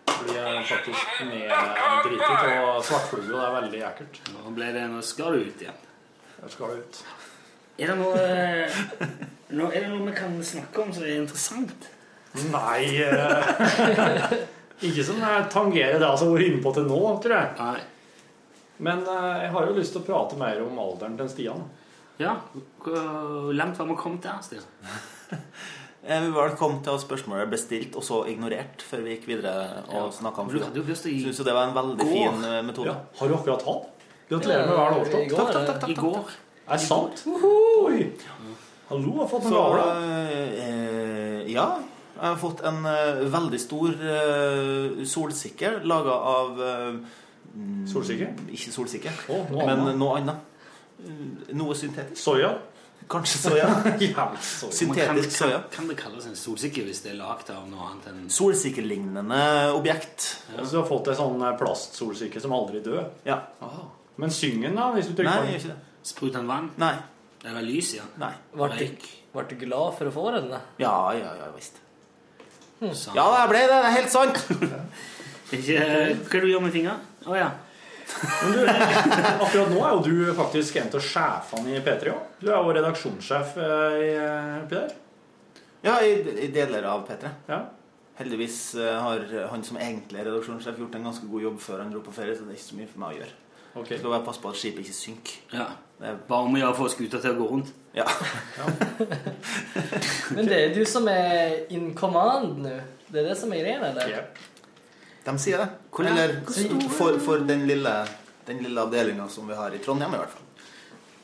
[0.05, 4.19] blir faktisk neddrittet og svartflue, er veldig ekkelt.
[4.33, 5.83] Nå ble det, nå skal du ut igjen.
[6.43, 7.03] Jeg skal ut.
[7.81, 8.81] Er det noe, eh,
[9.49, 11.87] er det noe vi kan snakke om som er interessant?
[12.49, 14.33] Nei eh,
[14.89, 15.21] Ikke som
[15.53, 17.85] tangerer det altså, vært inne på til nå, tror jeg.
[18.83, 21.63] Men eh, jeg har jo lyst til å prate mer om alderen til Stian.
[22.21, 22.35] Ja,
[22.83, 24.67] Hvor langt var vi kommet der, Stian?
[26.05, 29.27] Eh, Vi var kommet til at spørsmålet ble stilt og så ignorert før vi gikk
[29.27, 30.09] videre og Ja.
[30.11, 32.11] snakket om gi- Syns jo det var en veldig Går.
[32.11, 32.85] fin eh, metode.
[32.87, 32.95] Ja.
[33.19, 33.89] Har du akkurat hatt?
[34.29, 35.29] Gratulerer med hver årstad.
[35.29, 36.25] Takk, takk, takk, takk, I går.
[36.67, 37.23] Er det sant?
[37.27, 38.11] Oi!
[38.89, 39.77] Hallo, jeg har fått en Så gave.
[39.77, 39.83] da.
[40.63, 41.67] eh, ja.
[42.13, 46.93] Jeg har fått en eh, veldig stor eh, solsikker laga av eh,
[47.55, 47.87] mm?
[48.51, 48.71] Ikke
[49.51, 49.97] noe men annet.
[49.97, 50.35] noe annet.
[51.03, 52.17] Eh, Noe syntetisk.
[52.23, 52.57] Soya?
[53.09, 53.69] Kanskje soya.
[53.99, 54.71] ja, soya.
[54.71, 55.61] Syntetisk soya.
[55.73, 59.41] Kan det kalles en solsikke hvis det er lagd av noe annet enn Solsikkelignende
[59.73, 60.29] objekt.
[60.53, 63.09] Så du har fått en sånn eh, plastsolsikke som aldri dør?
[63.27, 63.41] Ja.
[64.21, 64.91] Men syng den, da?
[64.95, 65.59] Hvis du trykker jeg på den?
[65.59, 66.07] ikke det.
[66.13, 66.69] Spruter den vann?
[66.81, 66.93] Nei.
[67.43, 68.05] Det var lys, ja?
[68.21, 68.31] Nei.
[68.59, 69.09] Vart du, Røyk.
[69.49, 70.51] du glad for å få den?
[70.53, 70.61] da?
[70.79, 71.81] Ja, ja, ja visst.
[72.83, 73.15] Sånn.
[73.15, 73.75] Ja, jeg ble det.
[73.79, 74.39] Det er helt sant.
[75.55, 75.83] Ikke,
[76.27, 77.03] hva du gjør med fingeren?
[77.29, 77.51] Å ja.
[78.43, 78.63] Men du,
[79.45, 82.33] akkurat nå er jo du faktisk en av sjefene i P3 òg.
[82.41, 84.97] Du er jo redaksjonssjef eh, i eh, oppi der.
[85.83, 86.13] Ja, i,
[86.45, 87.31] i deler av P3.
[87.49, 87.61] Ja.
[88.19, 91.91] Heldigvis eh, har han som egentlig er redaksjonssjef, gjort en ganske god jobb før han
[91.93, 93.39] dro på ferie, så det er ikke så mye for meg å gjøre.
[93.73, 93.97] Okay.
[93.97, 95.41] Skal bare passe på at skipet ikke synker.
[95.55, 95.71] ja.
[96.03, 97.69] Det er, Bare om å gjøre å få skuta til å gå rundt.
[97.95, 98.03] ja.
[100.35, 102.73] Men det er du som er in command nå.
[103.07, 104.09] Det er det som er greia, eller?
[104.09, 104.41] Japp.
[105.23, 105.67] De sier det.
[105.91, 107.93] Hvor- Eller hvor stor- for, for den lille,
[108.45, 110.41] den lille avdelinga som vi har i Trondheim, i hvert fall.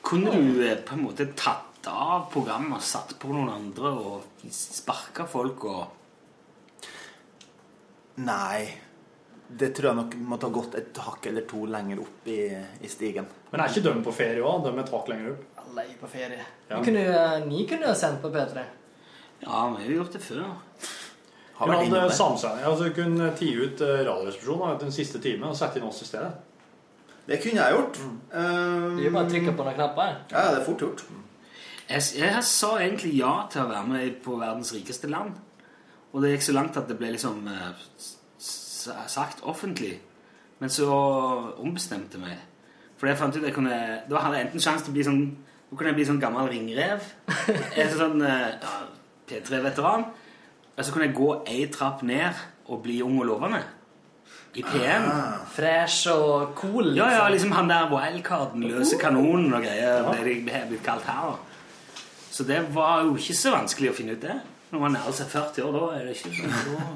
[0.01, 4.45] Kunne du eh, på en måte tatt av programmet og satt på noen andre og
[4.51, 5.87] sparka folk og
[8.19, 8.67] Nei.
[9.49, 12.41] Det tror jeg nok måtte ha gått et hakk eller to lenger opp i,
[12.85, 13.25] i stigen.
[13.49, 14.59] Men er ikke de på ferie òg?
[14.67, 15.45] De er et hakk lenger opp?
[15.63, 16.43] Alla är på ferie.
[16.67, 16.77] Ja.
[16.77, 18.61] Ni kunne jo ni kunde ha sendt på P3.
[19.41, 20.43] Ja, vi har gjort det før.
[21.59, 22.09] Hatt der.
[22.09, 22.65] samsending.
[22.65, 26.31] Altså, kunne tie ut eh, Radioresepsjonen den siste timen og sette inn oss i stedet.
[27.27, 27.99] Det kunne jeg gjort.
[27.99, 28.39] Mm.
[28.39, 30.15] Um, du bare att på noen knapper?
[30.31, 31.03] Ja, det er fort gjort.
[31.89, 35.35] Jeg, jeg sa egentlig ja til å være med på verdens rikeste land.
[36.13, 37.83] Og det gikk så langt at det ble liksom eh,
[38.39, 39.99] sagt offentlig.
[40.59, 40.89] Men så
[41.59, 42.39] ombestemte meg.
[42.99, 43.75] For jeg fant ut jeg kunne
[44.09, 45.21] Da hadde jeg enten sjanse til å bli sånn
[45.69, 47.05] Da kunne jeg bli sånn gammel ringrev.
[47.83, 48.73] En sånn eh, ja,
[49.29, 50.09] P3-veteran.
[50.79, 52.37] Og så kunne jeg gå ei trapp ned
[52.71, 53.59] og bli ung og lovende.
[54.55, 54.85] I P1.
[55.11, 55.33] Ah.
[55.51, 56.93] Fresh og cool.
[56.95, 61.03] Ja, ja, liksom han der wildcarden, løse kanonen og greier, det det er blitt kalt
[61.05, 61.35] her.
[62.31, 64.39] Så det var jo ikke så vanskelig å finne ut det.
[64.71, 66.87] Når man nærmer seg 40 år, da er det ikke sånn, da,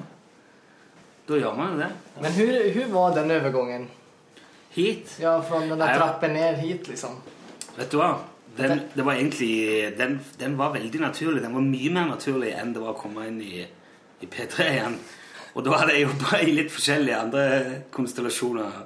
[1.28, 1.92] da gjør man jo det.
[2.24, 3.88] Men hur, hur var den overgangen?
[4.74, 5.18] Hit?
[5.20, 7.20] Ja, fra den der trappen ned hit liksom.
[7.76, 8.14] Vet du hva?
[8.58, 9.54] Den, det var egentlig,
[9.97, 11.41] den, den var veldig naturlig.
[11.41, 13.64] Den var mye mer naturlig enn det var å komme inn i,
[14.22, 14.97] i P3 igjen.
[15.54, 17.45] Og da hadde jeg jobba i litt forskjellige andre
[17.93, 18.84] konstellasjoner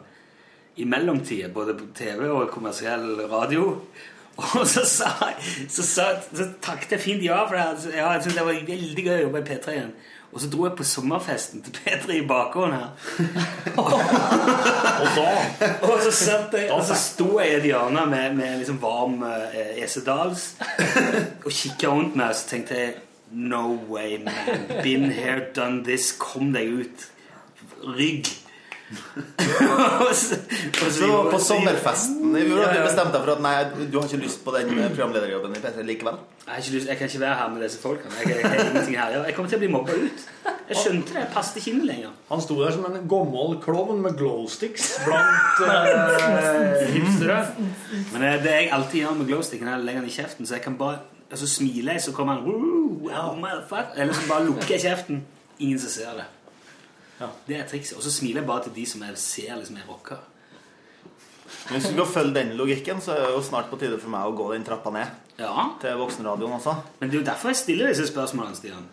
[0.78, 3.72] i mellomtida, både på TV og kommersiell radio.
[4.38, 5.09] Og så sa
[5.68, 9.05] Så, sa, så takket jeg fint ja, for det, ja, jeg syntes det var veldig
[9.07, 9.95] gøy å jobbe i P3 igjen.
[10.38, 12.90] Og så dro jeg på sommerfesten til P3 i bakgården her.
[15.82, 19.24] og så satt jeg, og så sto jeg i et hjørne med, med liksom varm
[19.26, 20.44] eh, esedals
[21.46, 22.94] og kikka rundt meg, og så tenkte jeg
[23.34, 24.34] No way, man.
[24.84, 26.12] Been here, done this.
[26.22, 27.08] Kom deg ut.
[27.98, 28.26] Rygg.
[30.08, 30.44] Og så- og
[30.94, 32.80] Så på sommerfesten i fjor Ja, ja, ja.
[32.82, 33.54] du bestemte deg for at nei,
[33.92, 36.20] du har ikke lyst på den eh, programlederjobben i P3 likevel?
[36.44, 38.14] Jeg, har ikke lyst, jeg kan ikke være her med disse folkene.
[38.22, 39.18] Jeg, jeg, jeg, her.
[39.28, 40.26] Jeg kommer til å bli mobba ut.
[40.68, 41.20] Jeg skjønte det.
[41.22, 42.16] Jeg passet ikke inn lenger.
[42.32, 47.42] Han sto der som en gammel klovn med glowsticks blant eh, hipstere.
[48.14, 50.58] Men det, det jeg alltid gjør med glowsticken, er å legge den i kjeften, så
[50.58, 52.48] jeg kan bare altså, smile, så kommer han
[53.04, 53.38] wow,
[53.96, 55.24] Eller så bare lukker jeg kjeften.
[55.60, 56.28] Ingen som ser det.
[57.48, 57.98] Det er trikset.
[57.98, 60.20] Og så smiler jeg bare til de som jeg ser liksom er rocka.
[61.68, 64.13] Men hvis du skal følge den logikken, så er det jo snart på tide for
[64.13, 65.18] meg å gå den trappa ned.
[65.38, 65.70] Ja.
[65.82, 66.78] Til voksenradioen også.
[67.01, 68.88] Men det er jo derfor jeg stiller disse spørsmålene, Stian.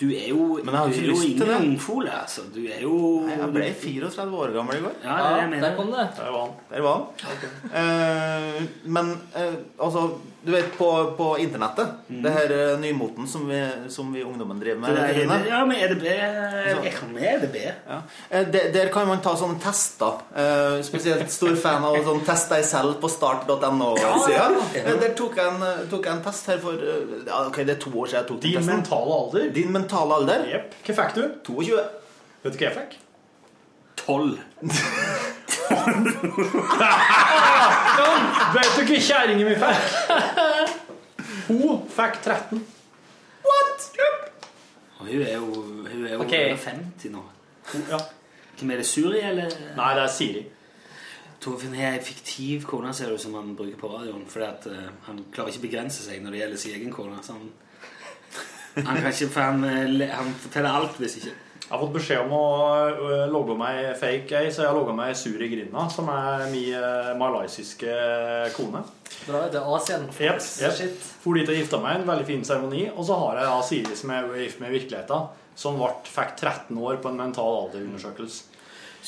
[0.00, 1.56] Du er jo, Men jeg har du ikke er jo lyst til ingen det.
[1.68, 2.42] ungfole, altså.
[2.54, 4.94] Du er jo Nei, jeg ble 34 år gammel i går.
[5.02, 5.64] Ja, det er jeg mener.
[5.66, 6.04] Der kom det.
[6.16, 6.54] Der var han.
[6.70, 7.82] Der var han.
[7.82, 10.04] Eh, men uh, altså,
[10.40, 10.86] du vet, på,
[11.18, 13.58] på internettet Det her eh, nymoten som vi,
[13.90, 17.56] som vi ungdommen driver med er, ja, med EDB Jeg kan med EDB.
[17.88, 17.96] Ja.
[18.30, 20.20] Eh, Der, der kan man ta sånne tester.
[20.38, 24.46] Eh, spesielt stor fan av sånn test deg selv på start.no-sida.
[24.78, 24.94] Ja.
[25.02, 27.90] Der tok jeg, en, tok jeg en test her for ja, ok, Det er to
[27.98, 28.74] år siden jeg tok den Din testen.
[28.76, 29.50] mentale alder.
[29.58, 30.46] Din mentale alder.
[30.54, 30.78] Yep.
[30.86, 31.22] Hva fikk du?
[31.50, 31.84] 22.
[32.44, 32.98] Vet du hva jeg fikk?
[34.06, 34.38] 12.
[38.54, 39.80] Vet du hva kjerringa mi fikk?
[41.48, 42.62] Hun fikk 13.
[44.98, 46.56] Og hun er jo, hun er jo okay.
[46.56, 47.22] 50 nå.
[47.90, 47.98] Ja.
[48.58, 48.86] Hvem er det?
[48.86, 49.52] Suri, eller?
[49.76, 50.44] Nei, det er Siri.
[51.40, 54.24] Torfinn har ei fiktiv kone ser du, som han bruker på radioen.
[54.26, 57.20] Fordi at uh, han klarer ikke å begrense seg når det gjelder sin egen kone.
[57.22, 57.52] Så han,
[58.80, 61.36] han kan ikke For han, eh, han forteller alt hvis ikke.
[61.68, 65.12] Jeg har fått beskjed om å logge meg fake ei, så jeg har logga meg
[65.20, 67.96] Suri Grinda, som er min malaysiske
[68.56, 68.80] kone.
[69.26, 70.06] Bra, det er Asien.
[70.08, 70.76] Yep, yep.
[70.78, 71.08] Shit.
[71.20, 72.86] For dit og gifta meg, en veldig fin seremoni.
[72.94, 75.26] Og så har jeg da Siri, som er gift med i virkeligheten,
[75.58, 78.56] som ble, fikk 13 år på en mental alderundersøkelse.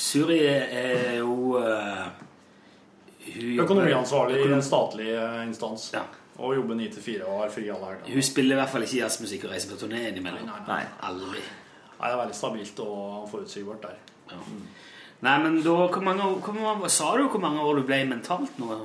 [0.00, 2.10] Suri er jo uh,
[3.24, 5.08] hun Økonomiansvarlig i en statlig
[5.46, 5.90] instans.
[5.96, 6.04] Ja.
[6.40, 8.12] Og jobber 9 til 4 og har fri alle helger.
[8.14, 10.46] Hun spiller i hvert fall ikke jazzmusikk og reiser på turné innimellom.
[10.48, 10.94] Nei, nei, nei.
[11.08, 11.42] Aldri.
[12.00, 13.98] Nei, det er veldig stabilt og forutsigbart der.
[14.30, 14.38] Ja.
[15.20, 18.58] Nei, men da Hvor mange hvor mange, Sa du hvor mange år du ble mentalt
[18.58, 18.78] nå?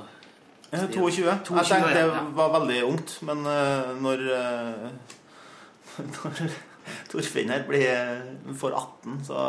[0.72, 1.24] Eh, 22.
[1.24, 2.06] Jeg tenkte det
[2.36, 4.88] var veldig ungt, men eh, når uh,
[6.16, 6.42] Når
[7.10, 9.46] Torfinn her blir for 18, så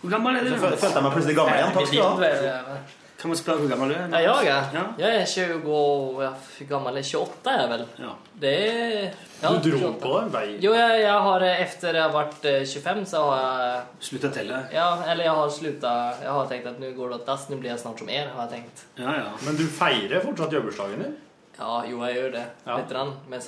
[0.00, 0.54] Hvor gammel er du?
[0.54, 1.76] så følte jeg meg plutselig gammel igjen.
[1.76, 2.78] Takk skal du ha.
[3.20, 4.14] Kan man spørre hvor gammel du er?
[4.24, 4.68] Ja, jeg er.
[4.72, 4.82] Ja.
[4.98, 6.30] Jeg er 20 och ja,
[6.70, 7.82] gammel gammal 28 er jeg vel.
[8.00, 8.12] Ja.
[8.40, 9.10] Det er
[9.42, 10.00] Ja, Du dro 28.
[10.00, 10.44] på en vei.
[10.64, 14.34] Jo, jeg, jeg har etter efter har vært eh, 25 så har jeg Slutta å
[14.38, 14.60] telle?
[14.72, 17.60] Ja, eller jeg har slutta Jeg har tenkt at nå går det åt dass, nå
[17.60, 18.84] blir jeg snart som er, har jeg tenkt.
[19.00, 19.30] Ja, ja.
[19.44, 21.16] Men du feirer fortsatt jobbursdagen din?
[21.60, 22.46] Ja, jo, jeg gjør det.
[22.66, 22.76] Ja.
[22.80, 22.92] Litt.
[22.96, 23.42] Rann, Med.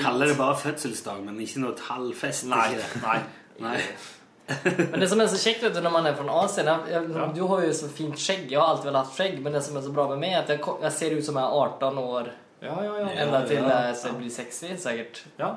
[0.00, 2.48] Kaller det bare fødselsdag, men ikke noe tallfest?
[2.48, 2.70] Nei.
[3.04, 3.18] Nei.
[3.60, 3.80] Nei.
[4.92, 7.24] Men det som er så kjekt vet du, når man er fra Asien, jeg, ja.
[7.36, 8.46] du har jo så fint skjegg.
[8.52, 10.44] Jeg har alltid vel hatt skjegg, men det som er så bra med meg, er
[10.44, 12.30] at jeg, jeg ser ut som jeg er 18 år.
[12.64, 13.10] Ja, ja, ja.
[13.22, 15.22] enda til Ja, ja, så jag blir 60 sikkert.
[15.36, 15.56] Ja.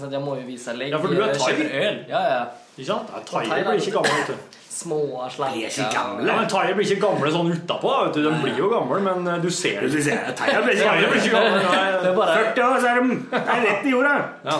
[0.00, 0.90] Så att må jo vise legg.
[0.90, 1.52] Ja, for du er thai.
[1.52, 2.06] köper.
[2.10, 2.44] Ja, ja.
[2.76, 3.12] Ikke sant?
[3.14, 4.56] Ja, Thaier blir ikke gamle, vet du.
[4.76, 4.98] Små,
[5.32, 8.26] slanker Ja, men Thaier blir ikke gamle sånn utapå, vet du.
[8.26, 10.02] De blir jo gamle, men eh, du ser det.
[10.36, 11.62] Thaier blir ikke Thaier blir ikke gamle.
[11.62, 11.86] nei.
[12.02, 12.34] Det er bare...
[12.50, 14.18] 40 år, så er de det rett i jorda.
[14.50, 14.58] Ja.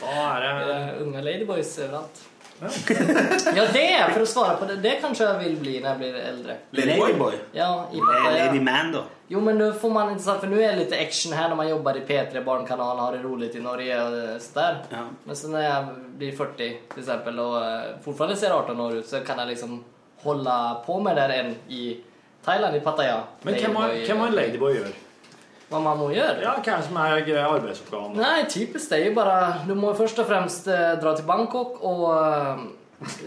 [0.00, 2.24] Da er det eh, unga ladyboys overalt.
[2.60, 3.84] Ja, det!
[4.14, 6.56] For å svare på det, det kanskje jeg vil bli når jeg blir eldre.
[6.74, 7.36] Ladyboy?
[7.54, 8.46] Ja, i Pattaya.
[8.48, 9.04] Lady Man, da.
[9.30, 11.56] Jo, men nå får man ikke så- for nå er det litt action her når
[11.60, 15.04] man jobber i P3 Barnkanalen har det roligt i Norge och eh, Ja.
[15.24, 15.84] Men så når jeg
[16.18, 19.84] blir 40 for eksempel, og eh, fortfarande ser 18 år ut så kan jeg liksom
[20.24, 20.54] holde
[20.86, 21.82] på med det enn i
[22.44, 23.20] Thailand, i Pattaya.
[23.42, 24.92] Men hvem har, Ladyboy, hvem har en ladyboy gjør?
[25.68, 26.40] Vad man må gjøre.
[26.42, 28.16] Ja, hva er det som er arbeidsoppgaven?
[28.16, 31.82] Nei, Typisk det er jo bare du må først og fremst eh, dra til Bangkok
[31.84, 32.62] og eh,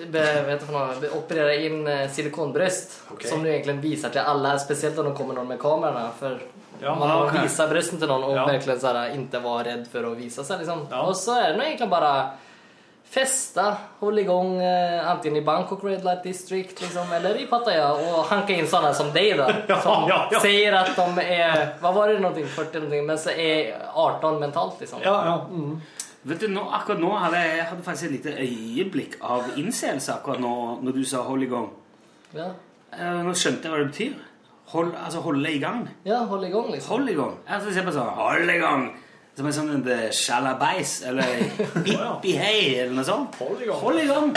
[0.10, 2.98] be, vet du för något, be, operera in eh, silikonbröst
[3.30, 6.10] som du egentlig viser til alle, spesielt når de kommer noen med kamerorna.
[6.18, 6.40] For
[6.82, 7.44] Ja, man må okay.
[7.46, 8.46] visa brysten til noen og Ja.
[8.48, 10.60] virkelig ikke här, redd for å vise seg.
[10.60, 10.88] Liksom.
[10.92, 11.02] Ja.
[11.02, 12.32] Och så er det egentlig egentligen
[13.56, 17.90] bara holde i gang eh, antingen i Bangkok Red Light District liksom, eller i Pattaya
[17.94, 19.48] og hanke inn sånne som deg, da,
[19.84, 20.38] Som ja, ja.
[20.38, 20.40] ja.
[20.44, 24.80] sier at de er Hva var det noe, 40 någonting, men så er 18 mentalt
[24.80, 25.04] liksom.
[25.04, 25.36] Ja, ja.
[25.50, 25.82] Mm.
[26.24, 30.14] Vet du, nå, akkurat nå hadde jeg jeg hadde faktisk et lite øyeblikk av innseelse
[30.14, 30.56] akkurat nå,
[30.86, 31.72] når du sa 'hold i gang'.
[32.38, 32.52] Ja.
[32.94, 34.20] Eh, Nå skjønte jeg hva det betyr.
[34.72, 35.90] Hold, altså holde i gang.
[36.06, 36.94] Ja, holde i gang, liksom.
[36.94, 37.34] Hold i gang.
[37.50, 38.86] Jeg skal se på sånn 'hold i gang'.
[39.38, 41.40] Som en sånn en sjalabais eller
[41.88, 43.40] hippi hei eller noe sånt.
[43.40, 43.82] Hold i gang.
[43.86, 44.32] Hold i gang.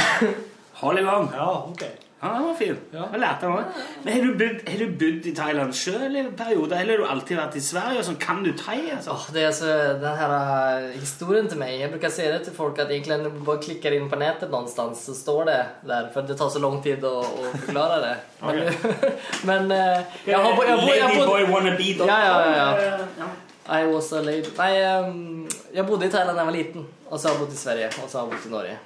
[0.84, 1.30] Hold i gang.
[1.34, 1.86] Ja, ok.
[2.24, 2.76] Ja, den var fin.
[2.92, 3.64] Jeg lærte noe.
[4.04, 7.10] Men har du bodd, har du bodd i Thailand sjøl i perioder, eller har du
[7.12, 8.00] alltid vært i Sverige?
[8.00, 8.78] og Sånn, kan du thai?
[8.94, 9.12] Altså?
[9.12, 12.56] Åh, det er så, den her uh, historien til meg Jeg bruker si det til
[12.56, 15.58] folk at egentligen når du bare klikker inn på nettet noe sted, så står det
[15.90, 16.08] der.
[16.14, 18.14] For det tar så lang tid å, å forklare det.
[18.44, 19.12] Men, okay.
[19.48, 20.58] men jeg jag har...
[20.84, 21.92] Ladyboy wannabe.
[22.04, 23.28] Ja, ja, ja, ja.
[23.66, 24.50] I was a lady.
[24.58, 24.78] Nei,
[25.72, 26.86] jag bodde i Thailand da jeg var liten.
[27.08, 28.76] Og så har jeg bodd i Sverige og så har jeg bodd i Norge.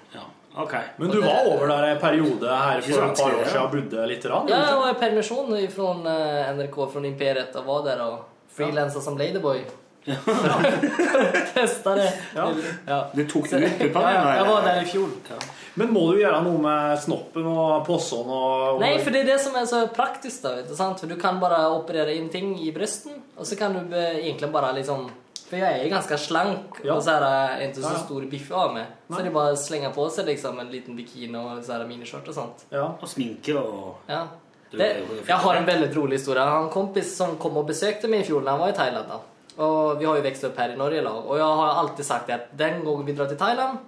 [0.58, 0.74] Ok.
[0.96, 4.06] Men du var over der en periode her for et par år siden og bodde
[4.10, 4.24] litt?
[4.26, 8.24] Rann, Ja, jeg var i permisjon från eh, NRK, fra Imperiet og var der og
[8.56, 9.60] freelansade som ladyboy.
[10.08, 10.16] Ja.
[11.54, 12.08] Testade.
[12.34, 12.48] Ja.
[12.86, 12.98] Ja.
[13.12, 14.12] Du tok det ut puppene?
[14.14, 15.14] Ja, jeg var der i fjor.
[15.28, 15.46] fjol.
[15.78, 19.38] Men må du gjøre noe med snoppen og possen og Nei, for det er det
[19.44, 20.42] som er så praktisk.
[20.42, 20.98] da, vet du, sant?
[21.00, 24.72] For du kan bare operere inn ting i brysten, og så kan du egentlig bare
[24.80, 25.06] liksom
[25.48, 26.94] For jeg er ganske ganska slank Ja.
[26.94, 28.84] og så er jeg ikke så stor biff av mig.
[29.08, 29.22] Så Nej.
[29.22, 31.88] det är bara att slänga på seg liksom en liten bikini og så er det
[31.88, 32.64] miniskjort og sånt.
[32.70, 32.84] Ja.
[33.00, 34.26] Og sminke og Ja.
[34.70, 36.42] Det, Jeg har en veldig rolig historie.
[36.42, 38.72] Jeg har en kompis som kom og besøkte meg i fjor da han var i
[38.76, 39.08] Thailand.
[39.08, 39.18] da.
[39.64, 42.30] Og vi har jo vokst opp her i Norge lag, og jeg har alltid sagt
[42.30, 43.78] at den gangen vi drar til Thailand,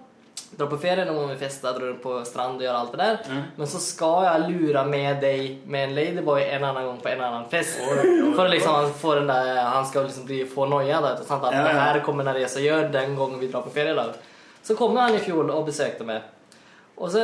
[0.57, 3.17] drar på ferie, någon må vi festar, dra på strand og gjøre alt det där.
[3.55, 7.21] Men så skal jeg lura med deg med en ladyboy en annen gang på en
[7.21, 7.79] annen fest.
[8.35, 11.01] For liksom få den der, han skal liksom bli, få noia.
[11.01, 11.43] Da, at sant?
[11.43, 14.13] Att Ja, det her kommer når jeg gjør den gangen vi drar på ferie Da.
[14.63, 16.21] Så kom han i fjol og besøkte meg.
[16.97, 17.19] Og så,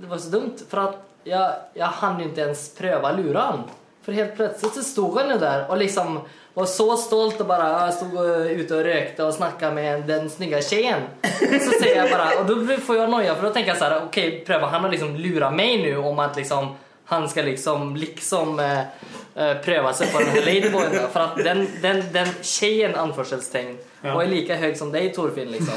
[0.00, 3.64] det var så dumt for at jeg, jeg hann jo ikke ens lura han,
[4.02, 6.20] for helt plutselig så stod han jo der og liksom
[6.56, 10.30] var så stolt och bara jag stod och, ute och rökte och snackade med den
[10.30, 11.00] snygga tjejen.
[11.40, 14.02] Så säger jag bara, och då får jag noja för då tänker jag så här,
[14.04, 18.60] okej pröva han å liksom lura mig nu om att liksom han ska liksom liksom
[18.60, 18.80] eh,
[19.36, 20.86] eh, seg sig på en Ladyboy.
[21.12, 23.76] For at den, den, den tjejen anførselstegn
[24.06, 24.12] Ja.
[24.14, 25.74] var er like høy som deg, Torfinn liksom.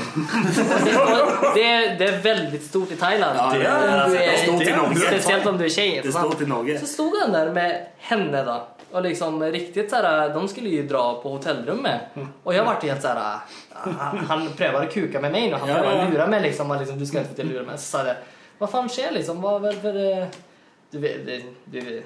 [0.86, 3.38] Det, och det, det er veldig stort i Thailand.
[3.40, 5.00] Ja, det er, du det er stort i Norge.
[5.08, 6.02] Spesielt om du er tjej.
[6.04, 6.76] Det är stort i Norge.
[6.80, 8.58] Så stod han der med henne da.
[8.92, 10.04] Og liksom riktig så
[10.34, 12.02] de skulle ju dra på hotellrummet.
[12.44, 13.40] Och jag vart helt såhär,
[13.72, 15.56] han, prøver prövade kuka med mig nu.
[15.56, 16.72] Han prøver prövade lure lura mig liksom.
[16.72, 17.78] Och liksom du ska inte lura mig.
[17.78, 18.16] Så sa jag,
[18.58, 19.42] vad fan sker liksom?
[19.42, 20.20] Vad för...
[20.22, 20.28] eh,
[20.92, 21.26] Du vet,
[21.66, 22.04] du,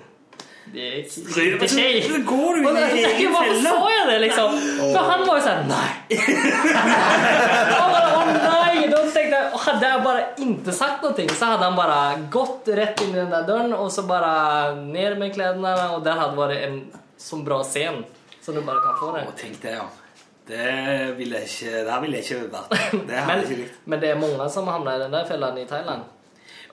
[0.71, 2.01] det er ikke tjej.
[2.07, 3.69] Så går du Och i egen Varför fälla.
[3.69, 4.59] sa det liksom?
[4.93, 5.89] For han var jo sånn Nei!
[7.79, 8.87] Å nei!
[8.91, 11.75] Da tenkte jeg Hadde jeg bare hade jag bara inte sagt noe, så hadde han
[11.75, 11.97] bare
[12.31, 16.15] gått rett inn i den der døren, og så bare ned med klærne, og det
[16.19, 16.79] hadde vært en
[17.17, 18.01] så bra scen
[18.43, 19.25] Så du bare kan få det.
[19.27, 19.85] Å, tenk det, ja.
[20.47, 22.73] Det ville jeg ikke Det ville jeg ikke vært.
[23.07, 23.77] Det hadde jeg ikke Men, likt.
[23.85, 26.03] men det er mange som havner i den der fella i Thailand.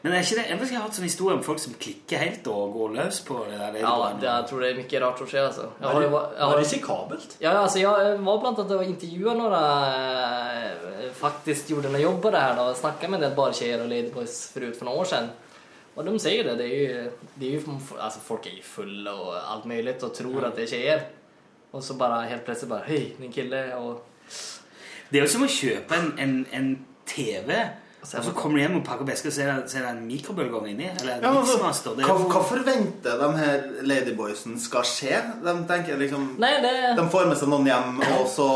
[0.03, 2.46] Men er ikke det Ellers har jeg hatt sånn historie om folk som klikker helt
[2.48, 3.74] og går løs på det der.
[3.82, 5.66] Ja, det, jeg tror det er mye rart som skjer, altså.
[5.76, 7.36] Jeg har, jeg har, risikabelt?
[7.42, 12.32] Ja, altså, jeg var blant annet og intervjua noen jeg faktisk gjorde denne jobb her
[12.32, 15.05] det snakka då, och snackade med en del bartjejer og ladyboys for för noen år
[15.05, 15.30] siden.
[15.96, 19.12] Og de sier det, det er jo, det er jo altså, folk er jo fulle
[19.12, 21.05] og alt mulig og tror at det ikke er.
[21.72, 24.03] Og så bare helt plutselig bare Hei, din kille Og
[25.11, 26.70] Det er jo som å kjøpe en, en, en
[27.07, 27.53] TV
[28.01, 29.34] Og så kommer de hjem og pakker opp esker, og
[29.68, 30.88] så er det en mikrobølgeovn inni?
[31.01, 31.96] Eller en Ja, men så- miksmaster?
[31.96, 35.20] Det er hva, hva forventer de her ladyboysen skal skje?
[35.44, 38.48] De tenker liksom Nei, det De får med seg noen hjem, og så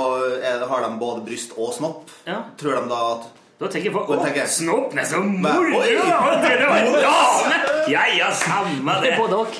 [0.42, 2.08] er, har de både bryst og snopp.
[2.56, 3.28] Tror de da at
[3.64, 5.78] Da tenker jeg på Å, snoppen er så moro!
[5.80, 5.94] Det!
[7.88, 9.14] Ja, ja, samme det.
[9.16, 9.56] Både og.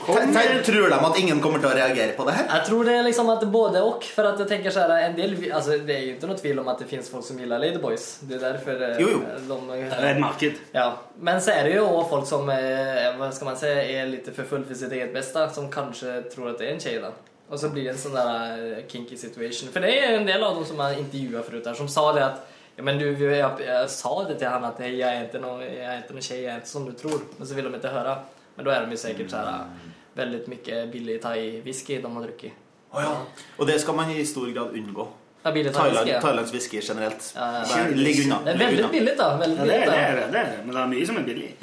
[0.65, 2.47] Tror de at ingen kommer til å reagere på det her?
[2.51, 4.05] Jeg tror det er liksom at både og.
[4.17, 6.63] For at jeg tenker så här, en del, altså, det er jo ikke noe tvil
[6.63, 8.07] om at det fins folk som gillar Ladyboys.
[8.29, 9.21] Det er därför eh, Jo, jo.
[9.49, 9.61] de...
[9.83, 10.65] Det er et marked.
[10.73, 10.87] Ja.
[11.21, 14.29] Men så er det jo òg folk som, er, vad ska man si, er litt
[14.33, 17.13] for full for sitt eget beste, Som kanskje tror at det er en tjej Og
[17.49, 19.69] Och så blir det en sånn där eh, kinky situation.
[19.73, 22.25] For det er en del av dem som jeg intervjua forut, der, som sa det
[22.27, 25.27] att Ja, men du, jeg, jeg, jeg sa det til han at hey, jeg er
[25.29, 27.21] ikke noen, jag är inte någon tjej, jag är inte som du tror.
[27.39, 28.17] Men så vil de ikke høre.
[28.57, 29.67] Men da er de sikkert säkert så här
[30.15, 32.53] veldig mye billig thai-whisky de har drukket.
[32.91, 33.15] Oh, ja.
[33.59, 35.09] Og det skal man i stor grad unngå.
[35.43, 36.21] Ja, billig Thailand, ja.
[36.21, 37.33] Thailands whisky generelt.
[37.37, 37.87] Ja, ja.
[37.95, 38.39] Ligg unna.
[38.45, 39.37] Det er veldig billig, då.
[39.39, 40.63] Väldigt Ja, det, er, det, er, det, er.
[40.65, 41.55] Men det er mye som er billig.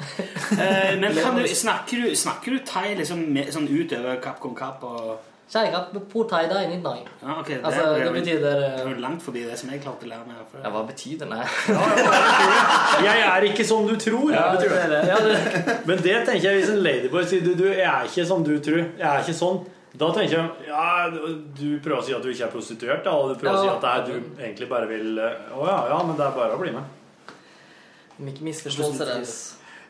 [0.52, 4.18] Eh, men kan du, snakker, du, snakker du thai liksom med, sånn utover
[5.52, 7.08] Kapp Kong Kapp og Kärkat på thai dai night night.
[7.22, 8.54] ja, ok, det, Altså, det det betyder...
[8.60, 10.36] det er jo langt forbi det som jeg klarte å lære meg.
[10.64, 11.42] Ja, vad betyder det?
[13.04, 14.32] Jeg er ikke som du tror.
[14.32, 15.02] Ja, det det.
[15.08, 18.26] Ja, det- Men det tenker jeg hvis en ladyboy sier du, du, jeg er ikke
[18.26, 18.82] som du tror.
[18.98, 19.60] Jeg er ikke sånn.
[19.92, 23.34] Da tenker jeg ja, du prøver å si at du ikke er prostituert, da, og
[23.34, 23.74] du prøver å si Ja.
[23.76, 26.56] at det er, du egentlig bare vil eh, Å ja, ja, men det er bare
[26.56, 26.84] å bli med.
[28.32, 29.20] Ikke misforståelse där.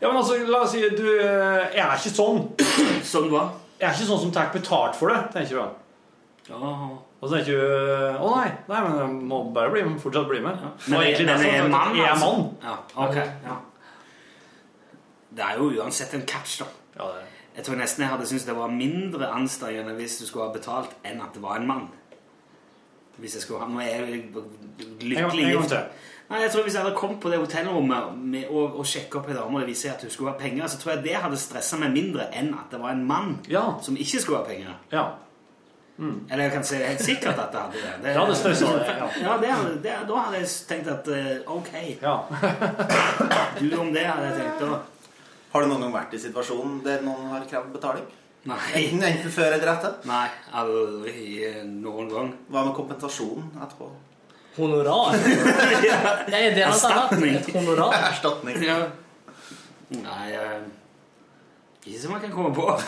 [0.02, 2.40] Ja, men altså, la oss si du eh, Jeg er ikke sånn.
[3.06, 3.44] Sånn hva?
[3.82, 5.70] Jeg er ikke sånn som tar betalt for det, tenker du da.
[6.54, 10.38] Og så tenker du Å nei, nei, men jeg må bare bli med, fortsatt bli
[10.44, 10.62] med.
[10.86, 12.06] Men egentlig men det jeg er mann, altså?
[12.06, 12.44] er mann.
[12.62, 12.76] Ja,
[13.08, 13.18] ok.
[13.48, 13.58] Ja.
[15.32, 16.68] Det er jo uansett en catch, da.
[16.94, 17.28] Ja, det er.
[17.56, 20.94] Jeg tror nesten jeg hadde syntes det var mindre anstrengende hvis du skulle ha betalt,
[21.04, 21.90] enn at det var en mann.
[23.20, 24.22] Hvis jeg skulle ha Nå er jeg
[25.02, 25.74] lykkelig gift.
[26.32, 29.26] Nei, jeg tror Hvis jeg hadde kommet på det hotellrommet med å, å sjekke opp
[29.28, 31.18] en dame og det viser seg at hun skulle ha penger, så tror jeg det
[31.24, 33.34] hadde stressa meg mindre enn at det var en mann
[33.84, 34.78] som ikke skulle ha penger.
[34.94, 35.04] Ja.
[36.02, 37.92] Eller jeg kan si helt sikkert at det hadde det.
[38.06, 39.08] Det hadde stresset deg, ja.
[39.26, 41.10] ja det hadde, det, da hadde jeg tenkt at
[41.52, 41.70] ok.
[42.00, 42.14] Ja.
[43.60, 44.80] du om det hadde jeg tenkt da.
[45.52, 48.08] Har du noen gang vært i situasjonen der noen har krevd betaling?
[48.48, 48.58] Nei.
[48.80, 50.00] Enten, enten før eller etter?
[50.08, 50.24] Nei,
[50.58, 52.32] aldri eh, noen gang.
[52.48, 53.90] Hva med kompensasjonen etterpå?
[54.56, 55.12] Honorar?
[56.30, 57.12] Nej, det är något annat.
[57.12, 57.34] Erstatning.
[57.34, 57.94] Ett honorar.
[58.10, 58.62] Erstatning.
[58.64, 58.76] Ja.
[59.88, 60.62] Nei eh,
[61.84, 62.64] Ikke som jeg kan komme på.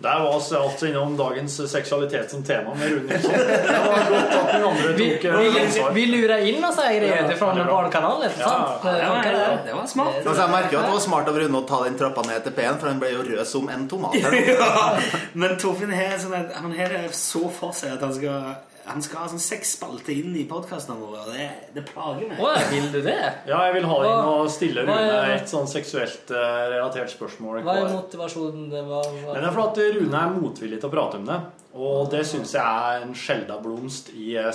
[0.00, 3.32] Der var oss altså innom dagens seksualitet som tema med Rune Nilsson.
[3.32, 5.90] Det var godt at den andre Vi, tok eh, vi, ansvar.
[5.92, 7.74] vi lurar inn Ja, från det är bra.
[7.74, 8.80] Barnkanalen, Ja, sant?
[8.84, 9.58] ja, ja, Funkar det?
[9.66, 10.14] Det var smart.
[10.26, 12.42] Altså, jeg merker jo at det var smart av Rune å ta den trappa ned
[12.48, 14.16] til P1, for han ble jo rød som en tomat.
[14.16, 14.40] her nå.
[14.56, 18.54] ja, men Torfinn har sånn at han det så for seg at han skal
[18.90, 22.40] han skal ha sånn seks spalter inn i podkastene våre, og det, det plager meg.
[22.42, 23.16] Hva, vil du det?
[23.48, 27.12] Ja, jeg vil ha inn og stille Hva Rune er- et sånn seksuelt uh, relatert
[27.14, 27.62] spørsmål.
[27.66, 28.68] Hva er motivasjonen?
[28.72, 29.34] Det Vad, vad...
[29.38, 31.40] Den er for at Rune er motvillig til å prate om det.
[31.80, 34.48] Og det syns jeg er en sjelda blomst i eh,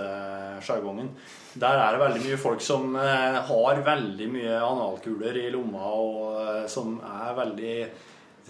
[0.00, 1.10] sexprat-sjargongen.
[1.60, 6.70] Der er det veldig mye folk som eh, har veldig mye analkuler i lomma, og
[6.70, 7.74] som er veldig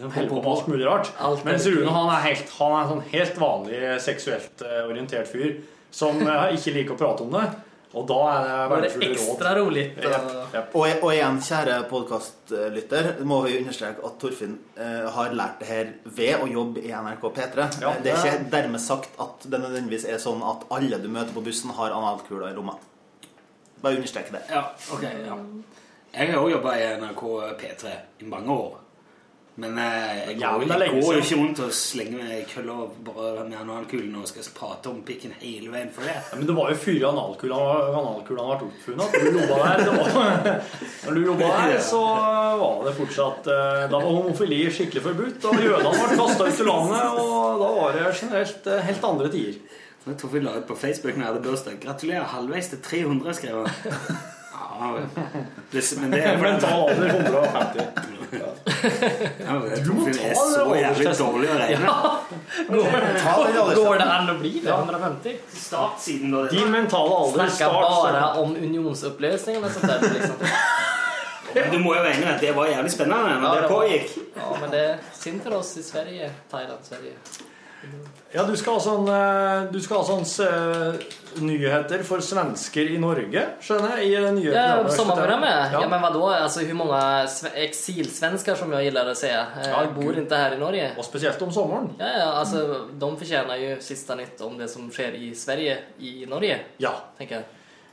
[0.00, 1.10] som holder på med alt mulig rart.
[1.18, 5.28] Alt Mens Rune han er, helt, han er en sånn helt vanlig seksuelt eh, orientert
[5.30, 5.58] fyr
[5.90, 7.48] som eh, ikke liker å prate om det.
[7.90, 9.14] Og da er det Då är verdifulle råd.
[9.16, 9.96] extra roligt.
[9.98, 10.74] Yep, yep.
[10.78, 15.90] Og, og igjen, kjære podkastlytter, må vi understreke at Torfinn eh, har lært det her
[16.04, 17.66] ved å jobbe i NRK P3.
[17.82, 21.34] Ja, det er ikke dermed sagt at det nødvendigvis er sånn at alle du møter
[21.34, 22.86] på bussen, har analkula i rommet.
[23.82, 24.44] Bare understreke det.
[24.54, 25.40] Ja, ok, ja.
[26.14, 27.26] Jeg har òg jobba i NRK
[27.58, 28.78] P3 i mange år.
[29.60, 33.58] Men eh, jeg, går, jeg går jo ikke rundt og slenger med kølla bare med
[33.60, 36.14] analkulen og skal prate om pikken hele veien for det.
[36.16, 37.56] Ja, men det var jo før analkulen
[38.00, 39.18] analkulene ble oppfunnet.
[39.20, 40.48] Når du jobba der, var,
[41.04, 42.00] når du jobba der, så
[42.62, 46.72] var det fortsatt eh, Da var homofili skikkelig forbudt, og jødene ble kasta ut av
[46.72, 49.78] landet, og da var det generelt eh, helt andre tider.
[50.06, 51.80] Jeg tror vi la ut på Facebook når jeg hadde bursdag.
[51.82, 54.20] Gratulerer halvveis til 300, skrev han.
[54.80, 54.98] Ja,
[55.70, 57.80] det, men det er Mental alder 150.
[58.32, 58.46] Ja,
[59.60, 61.96] det, Du må Torfinn er så jævlig dårlig å regne.
[62.70, 64.70] Går, går det an å bli det?
[64.72, 65.36] 150?
[65.66, 66.44] Startsiden da.
[66.52, 68.56] Din mentale alder Snakker start bara om
[69.76, 70.08] sånt där.
[70.16, 70.48] Liksom.
[71.50, 74.12] Du må jo regne med at det var jævlig spennende når Ja, det det pågikk.
[74.36, 77.16] Ja, men det er synd for oss i Sverige, Thailand, Sverige.
[78.30, 81.00] Ja, du skal ha sånn, eh, du skal ha sånn eh,
[81.38, 84.08] nyheter for svensker i Norge, skjønner jeg?
[84.10, 84.92] I det nye Ja, programmet.
[84.92, 85.72] sommarprogrammet?
[85.72, 85.80] Ja.
[85.82, 85.88] Ja.
[85.88, 86.28] men vadå?
[86.30, 90.36] Alltså hur många mange exilsvenskar som jag gillar att säga eh, Ja, bor ikke inte
[90.36, 90.90] här i Norge?
[90.98, 91.90] Og spesielt om sommeren.
[91.98, 96.26] Ja, ja, alltså de förtjänar ju sista nytt om det som sker i Sverige i
[96.26, 96.58] Norge.
[96.76, 96.92] Ja.
[97.18, 97.44] Tänker jag.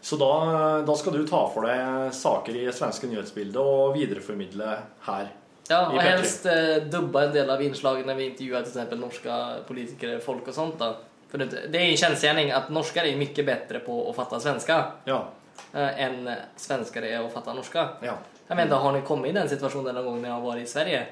[0.01, 5.27] Så da, da skal du ta for deg saker i svenske nyhetsbildet og videreformidle her.
[5.67, 8.93] Ja, og helst eh, dubba en del av innslagene vi intervjuer f.eks.
[8.95, 10.79] norske politikere, politiker, folk og sånt.
[10.79, 10.93] Då.
[11.31, 14.39] För det, det är ju en kännsgärning att norskar är mycket bättre på att fatta
[14.39, 15.27] svenska Ja.
[15.73, 17.89] eh, än svenskar är att fatta norska.
[18.01, 18.13] Ja.
[18.47, 20.71] Jag menar, har ni kommit i den situationen någon gång när jag har varit i
[20.71, 21.05] Sverige?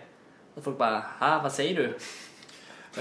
[0.58, 1.98] Att folk bara, ha, vad säger du?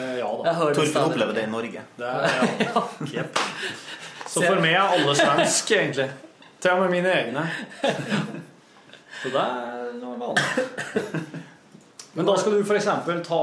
[0.00, 0.74] Eh, ja da.
[0.74, 1.80] Torfinn opplever det i Norge.
[1.96, 2.40] Det er,
[2.74, 2.88] ja.
[3.12, 3.38] Jepp.
[4.26, 6.08] Så for meg er alle svensk, egentlig.
[6.60, 7.44] Til og med mine egne.
[9.22, 11.24] Så det er noe vanlig.
[12.14, 12.84] Men da skal du f.eks.
[12.84, 13.40] Ta,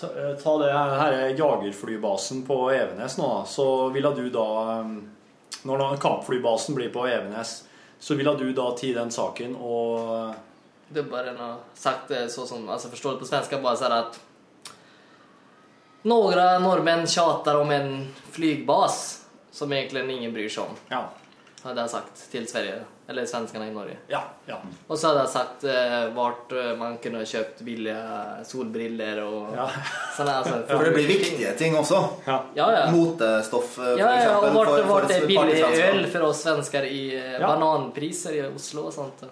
[0.00, 0.08] ta,
[0.42, 3.30] ta det her jagerflybasen på Evenes nå.
[3.48, 4.48] Så ville du da
[5.66, 7.64] Når da kampflybasen blir på Evenes,
[7.98, 10.34] så ville du da ti den saken og
[10.88, 13.84] Det er bare och sagt det så som, alltså förstår det på svenska bare så
[13.84, 14.20] at
[16.06, 20.76] Noen nordmenn tjater om en flygbas som egentlig ingen bryr seg om.
[20.88, 21.00] Ja.
[21.66, 23.96] Hade jeg sagt til Sverige, eller svenskene i Norge.
[24.10, 24.20] Ja.
[24.46, 24.56] ja.
[24.88, 28.02] Og så hadde jeg sagt eh, vart eh, man kunne kjøpt billige
[28.46, 29.22] solbriller solbriller
[29.56, 29.66] ja.
[30.16, 30.30] sånn.
[30.30, 32.02] Altså, For det blir viktige ting også.
[32.26, 32.84] Ja, ja.
[32.94, 34.48] Motestoff, eh, for Ja, ja, eksempel.
[34.48, 37.48] och vart, for- vart det var billig øl for oss svensker i eh, Ja.
[37.48, 39.26] bananpriser i Oslo og sånt.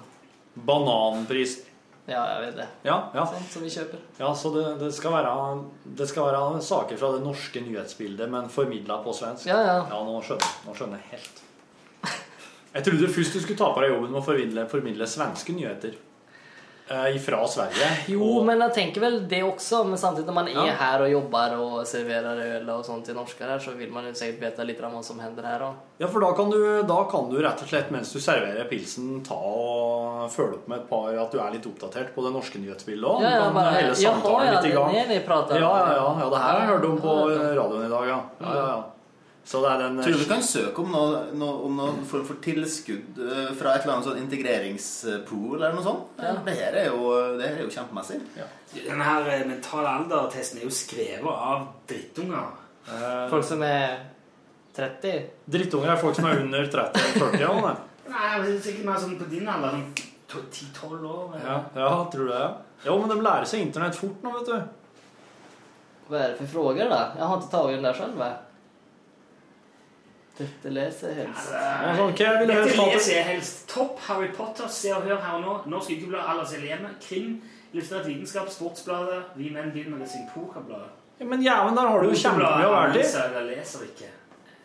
[0.55, 1.59] Bananpris.
[2.07, 2.66] Ja, jeg vet det.
[2.85, 3.24] Ja, ja.
[3.26, 3.99] Sånt som vi kjøper.
[4.18, 5.32] Ja, så det, det, skal være,
[5.85, 9.47] det skal være saker fra det norske nyhetsbildet, men formidla på svensk.
[9.49, 10.05] Ja, ja.
[10.05, 10.51] nå skjønner.
[10.66, 11.41] Nå skjønner jeg helt.
[12.74, 15.92] Jeg trodde først du skulle ta på deg jobben med å formidle, formidle svenske nyheter
[16.90, 17.90] eh, fra Sverige.
[18.10, 19.84] Jo, men jeg tenker vel det også.
[19.86, 20.74] Men samtidig når man er Ja.
[20.80, 24.12] her og jobber og serverer øl og sånt til norsker her, så vil man jo
[24.18, 25.74] sikkert vite litt om hva som hender her òg.
[26.02, 29.22] Ja, for da kan, du, da kan du rett og slett mens du serverer pilsen,
[29.22, 32.58] ta og følge opp med et par at du er litt oppdatert på det norske
[32.58, 33.22] nyhetsbildet òg.
[33.22, 34.90] Ja, ja, du kan hele samtalen ja, litt i gang.
[35.54, 35.62] det.
[35.62, 36.28] Ja, ja, ja, ja.
[36.34, 38.20] Det her har jeg hørt om på radioen i dag, ja.
[38.40, 38.82] ja, ja, ja.
[39.45, 42.22] Så det er den Tror du du kan søke om noe, noe, om noen form
[42.24, 46.14] for tilskudd eh, fra et eller annet sånn integreringspool eller noe sånt?
[46.47, 48.20] Det her er jo, det her er jo kjempemessig.
[48.74, 52.55] Denne her eh, mentale aldertesten er jo skrevet av drittunger.
[53.32, 53.99] Folk som er
[54.76, 55.28] 30?
[55.59, 57.76] Drittunger er folk som er under 30-40 år.
[58.14, 59.84] Nei, det er sikkert mer sånn på din alder, sånn
[60.32, 61.36] to- 10-12 år.
[61.45, 62.49] Ja, ja, tror du det?
[62.88, 64.57] Jo, men de lærer seg internett fort nå, vet du.
[66.09, 66.99] Hva er det for frågor da?
[67.16, 68.18] Jeg har ikke tatt den der selv.
[68.20, 68.32] va?
[70.35, 71.53] Dette leser jeg helst.
[71.55, 73.61] Ja, sånn, hva vil du helst Dette leser jeg helst.
[73.70, 75.55] Topp Harry Potter, Se og Hør her og nå.
[75.70, 77.37] Norsk Ukeblad, Allers Elene, Krim,
[77.74, 79.20] Illustrert vitenskap, Sportsbladet.
[79.39, 80.91] Vi menn begynner med sin Pokerbladet.
[81.20, 83.18] Ja, men jævlen, der har du jo kjempemye å være til.
[83.39, 84.11] Jeg leser ikke.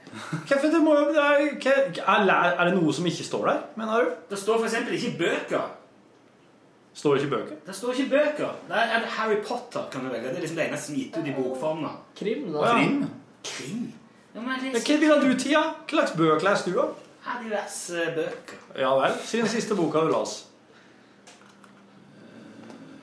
[0.10, 4.16] Hvorfor det må jo, er, det noe som ikke står der, mener du?
[4.32, 5.68] Det står for eksempel ikke bøker.
[6.98, 7.62] Står det ikke bøker?
[7.68, 8.56] Det står ikke bøker.
[8.68, 10.32] Det er Harry Potter kan du velge.
[10.32, 11.86] Det er liksom det eneste som er gitt ut i bokform.
[12.18, 12.74] Krim, da?
[12.74, 13.04] Krim?
[13.46, 13.84] Krim?
[14.46, 15.62] Men Hva vil du tida?
[15.86, 16.88] Hva slags bøker leser du, da?
[17.26, 18.60] ja, diverse bøker.
[18.80, 19.18] Ja vel.
[19.26, 20.38] Si den siste boka du las.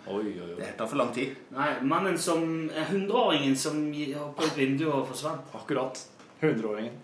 [0.06, 0.54] Oi, oi, oi.
[0.60, 1.34] Det tar for lang tid.
[1.56, 3.80] Nei, mannen som er hundreåringen som
[4.14, 5.48] hoppa ut vinduet og forsvant.
[5.58, 5.98] Akkurat.
[6.40, 6.94] Hundreåringen.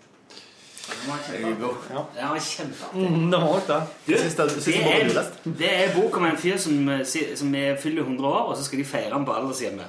[0.82, 1.90] Den var kjempeartig.
[1.96, 2.04] Ja.
[2.14, 3.08] Den var kjempeartig.
[3.10, 3.80] Mm, det var det.
[4.06, 7.02] Du, Siste- det, siste boka er, det er bok om en fyr som, eh,
[7.38, 9.86] som er fyller 100 år, og så skal de feire han på aldershjemmet.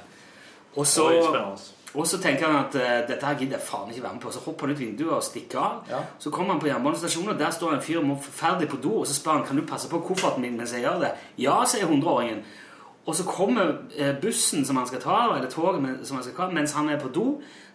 [0.75, 1.55] Og så, Oi.
[1.93, 4.31] Og så tenker han at uh, dette her gidder jeg faen ikke være med på.
[4.33, 5.93] Så hopper han ut vinduet og stikker av.
[6.19, 9.07] Så kommer han på jernbanestasjonen, og der står en fyr må ferdig på do, og
[9.07, 11.11] så spør han kan du passe på kofferten min mens jeg gjør det.
[11.37, 12.41] Ja, sier 100-åringen.
[13.05, 16.47] Og så kommer eh, bussen som han skal ta, eller toget som han skal ta,
[16.55, 17.25] mens han er på do.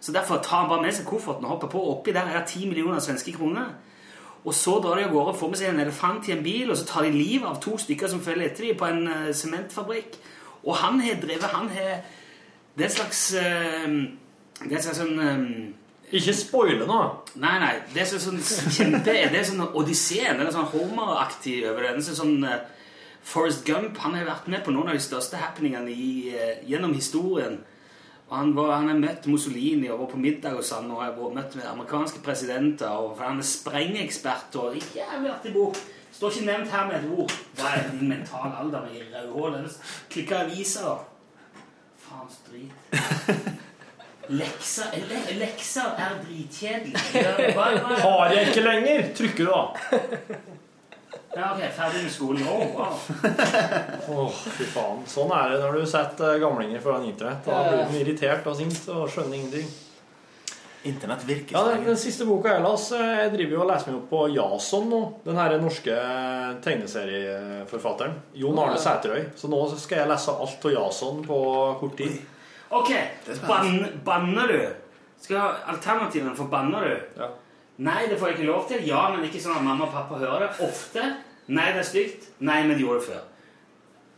[0.01, 1.83] Så derfor tar han bare med seg kofferten og hopper på.
[1.91, 3.69] Oppi der er det 10 millioner svenske kroner.
[4.43, 6.71] Og så drar de av gårde og får med seg en elefant i en bil,
[6.71, 9.37] og så tar de livet av to stykker som følger etter dem på en sementfabrikk.
[9.43, 10.19] sementfabrikk.
[10.63, 12.01] Og han har drevet Han har
[12.79, 13.87] Det er en slags eh,
[14.63, 16.99] Det er en slags sånn eh, Ikke spoile nå.
[17.43, 17.73] Nei, nei.
[17.91, 20.39] Det er sånn kjempe Det er sånn Odysseen.
[20.39, 22.61] Det er sånn Homer-aktig over er sånn uh,
[23.29, 26.95] Forrest Gump han har vært med på noen av de største happeningene i, eh, gjennom
[26.95, 27.59] historien.
[28.29, 31.19] Og han, var, han har møtt Mussolini og var på middag hos han, og har
[31.35, 32.89] møtt med amerikanske presidenter.
[32.89, 35.77] Og for han er sprengekspert og jævlig artig bok.
[36.15, 37.37] Står ikke nevnt her med et ord.
[37.59, 39.77] Hva er din mentale alder med rødhålet?
[40.09, 41.08] Klikker aviser,
[42.29, 42.71] Faens drit.
[44.29, 47.55] Lekser, le, lekser er dritkjedelig.
[48.03, 49.07] Har jeg ikke lenger?
[49.17, 49.63] Trykker du, da.
[51.33, 52.43] Ja, ok, ferdig med skolen.
[52.45, 52.57] nå?
[52.75, 52.99] wow.
[54.13, 55.01] Åh, fy faen.
[55.09, 57.41] Sånn er det når du setter gamlinger foran internett.
[57.47, 59.65] Da blir de irritert og sint og skjønner ingenting.
[60.87, 63.91] Internett virker Ja, den, den siste boka jeg las, eh, jeg driver jo og leser
[63.91, 64.99] meg opp på Jason nå.
[65.25, 65.95] Den her norske
[66.63, 68.13] tegneserieforfatteren.
[68.33, 69.25] Jon Arne Sæterøy.
[69.35, 71.39] Så nå skal jeg lese alt av Jason på
[71.81, 72.19] kort tid.
[72.69, 72.91] Ok,
[73.47, 74.59] ban, banner du?
[75.19, 77.23] Skal jeg ha alternativene for banner du?
[77.83, 78.83] Nei, det får jeg ikke lov til.
[78.87, 80.51] Ja, men ikke sånn at mamma og pappa hører det.
[80.67, 81.03] Ofte.
[81.49, 82.29] Nei, det er stygt.
[82.45, 83.25] Nei, men de gjorde det før.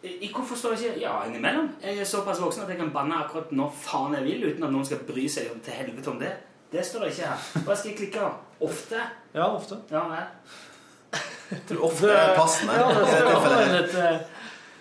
[0.02, 1.68] I, i- hvorfor står det ikke ja innimellom?
[1.84, 4.74] Jeg er såpass voksen at jeg kan banne akkurat når faen jeg vil, uten at
[4.74, 6.32] noen skal bry seg om, til helvete om det.
[6.72, 7.48] Det står det ikke her.
[7.66, 8.38] Hva skal jeg klikke av?
[8.64, 9.02] Ofte?
[9.36, 9.82] Ja, ofte.
[9.92, 10.24] Ja, nei.
[11.90, 12.78] Ofte er passende.
[12.80, 14.22] Ja, litt, eh,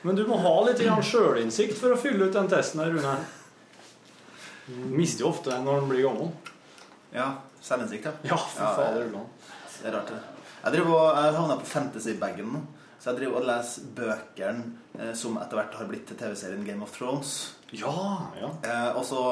[0.06, 3.16] Men du må ha litt sjølinnsikt for å fylle ut den testen her, Rune.
[4.70, 6.30] Du mister jo ofte når den blir gammel.
[7.10, 8.12] Ja, selvinnsikt, ja.
[8.30, 9.26] Ja, for fader ullan.
[9.80, 10.20] Det er rart, det.
[10.60, 12.62] Jeg driver og jeg havna på fantasy-bagen nå.
[13.00, 14.64] Så jeg driver og leser bøkene
[15.00, 17.30] eh, som etter hvert har blitt til TV-serien Game of Thrones.
[17.72, 17.94] Ja,
[18.36, 18.50] ja.
[18.62, 19.22] Eh, og så,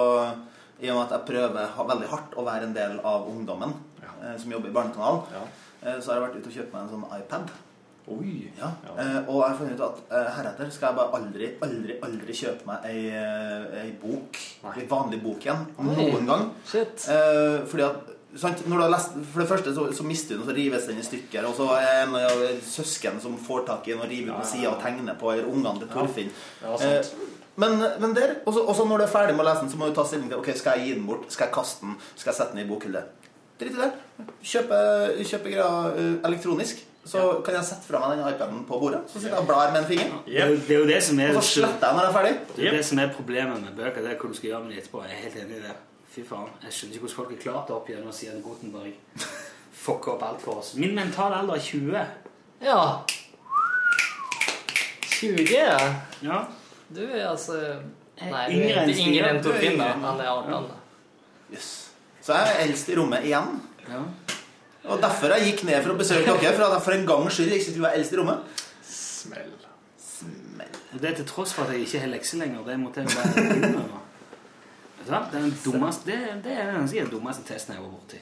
[0.81, 3.72] i og med at jeg prøver veldig hardt å være en del av ungdommen
[4.03, 5.49] eh, som jobber i Barnekanalen,
[5.83, 7.57] eh, så har jeg vært ute og kjøpt meg en sånn iPad.
[8.09, 8.35] Oi.
[8.57, 8.68] Ja.
[8.95, 12.37] Eh, og jeg har funnet ut at eh, heretter skal jeg bare aldri, aldri, aldri
[12.39, 13.01] kjøpe meg ei,
[13.83, 14.39] ei bok,
[14.74, 16.47] ei vanlig bok igjen, noen gang.
[16.70, 17.05] Shit.
[17.68, 18.62] Fordi at sant?
[18.68, 21.01] Når du har lest, For det første så, så mister du den, så rives den
[21.01, 21.49] i stykker.
[21.49, 22.22] Og så er det
[22.53, 25.51] en søsken som får tak i den og river på sida og tegner på, eller
[25.51, 26.33] ungene til Torfinn.
[26.62, 27.12] Ja, sant.
[27.59, 29.88] Men, men der, og så når du er ferdig med å lese den, så må
[29.88, 32.30] du ta stilling til Ok, skal jeg gi den bort, skal jeg kaste den, skal
[32.30, 33.02] jeg sette den i bokhylle.
[33.59, 33.88] Drit i det.
[34.46, 34.78] Kjøpe,
[35.26, 36.84] kjøpe greia eh, elektronisk.
[37.09, 39.00] Så kan jeg sette fra meg den iPaden på bordet.
[39.09, 40.12] Så sitter jeg og blar med en finger.
[40.26, 42.16] Det, er det er jo det som er Og så sletter jeg når jeg er
[42.18, 42.32] ferdig.
[42.56, 44.04] Det er det som er problemet med bøker.
[44.04, 45.02] Det er hva du skal gjøre med dem etterpå.
[45.06, 45.76] Jeg er helt enig i det.
[46.12, 46.52] Fy faen.
[46.66, 49.26] Jeg skjønner ikke hvordan folk har klart det opp gjennom siden Gutenberg
[49.84, 50.74] fucka opp alt for oss.
[50.78, 52.06] Min mentale alder er 20.
[52.68, 52.80] Ja.
[55.18, 55.59] 20?
[56.28, 56.38] Ja.
[56.95, 57.59] Du er altså
[58.18, 59.76] Nei, du er yngre enn Torfinn.
[59.78, 59.93] Da.
[60.03, 60.70] Han er 18.
[61.53, 61.68] Yes.
[62.24, 63.53] Så jeg er eldst i rommet igjen.
[63.86, 64.01] Ja.
[64.89, 66.55] Og derfor jeg gikk ned for å besøke dere.
[66.57, 68.64] For at jeg for en gangs skyld ikke skulle være eldst i rommet.
[68.89, 69.55] Smell.
[70.09, 70.80] Smell.
[70.97, 72.64] det er til tross for at jeg ikke har lekser lenger.
[72.66, 74.03] Det måtte jeg bare innrømme.
[74.99, 75.22] Vet du hva?
[75.30, 78.20] Det er den dummeste, det, det er den sikkert dummeste testen jeg har vært borti.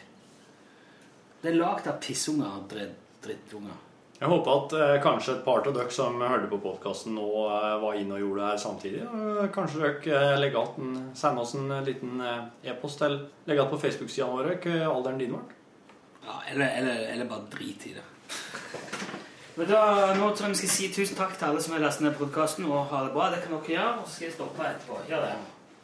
[1.43, 2.77] Det er lagd av pissunger og
[3.25, 3.81] drittunger.
[4.17, 7.75] Jeg håper at eh, kanskje et par av dere som hørte på podkasten nå, eh,
[7.83, 9.03] var inne og gjorde det her samtidig.
[9.05, 13.67] Og kanskje dere eh, legger att en, sender oss en liten eh, e-post eller legger
[13.67, 15.43] at på Facebook-sidene våre hva alderen din ble.
[16.25, 18.07] Ja, eller, eller, eller bare drit i det.
[19.57, 19.83] Men da,
[20.17, 22.64] nå tror jeg vi skal si tusen takk til alle som har lest ned podkasten,
[22.73, 23.31] og ha det bra.
[23.33, 24.99] Det kan dere gjøre, og så skal jeg stoppe etterpå.
[25.12, 25.33] Gjør det.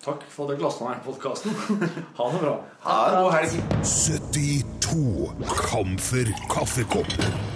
[0.02, 1.56] Takk for at dere lasta ned podkasten.
[2.18, 2.58] ha det bra.
[2.88, 3.58] Ha en god helg.
[3.92, 7.51] 72 Kamfer kaffekopper.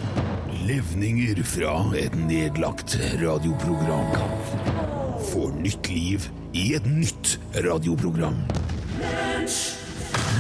[0.67, 4.09] Levninger fra et nedlagt radioprogram.
[5.29, 6.25] Får nytt liv
[6.59, 8.41] i et nytt radioprogram.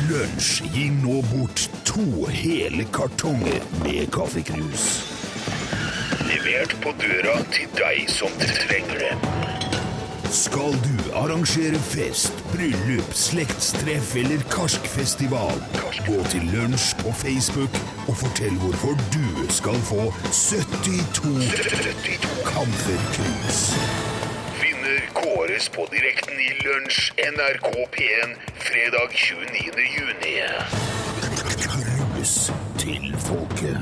[0.08, 4.88] Lunsj gir nå bort to hele kartonger med kaffekrus.
[6.26, 9.55] Levert på døra til deg som trenger det.
[10.30, 15.60] Skal du arrangere fest, bryllup, slektstreff eller karskfestival,
[16.06, 21.46] gå til lunsj på Facebook og fortell hvorfor du skal få 72
[22.50, 23.60] kamferkrus.
[24.62, 29.86] Vinner kåres på direkten i lunsj NRK P1 fredag 29.
[29.96, 30.34] juni.
[31.66, 32.50] Krus
[32.82, 33.75] til folket.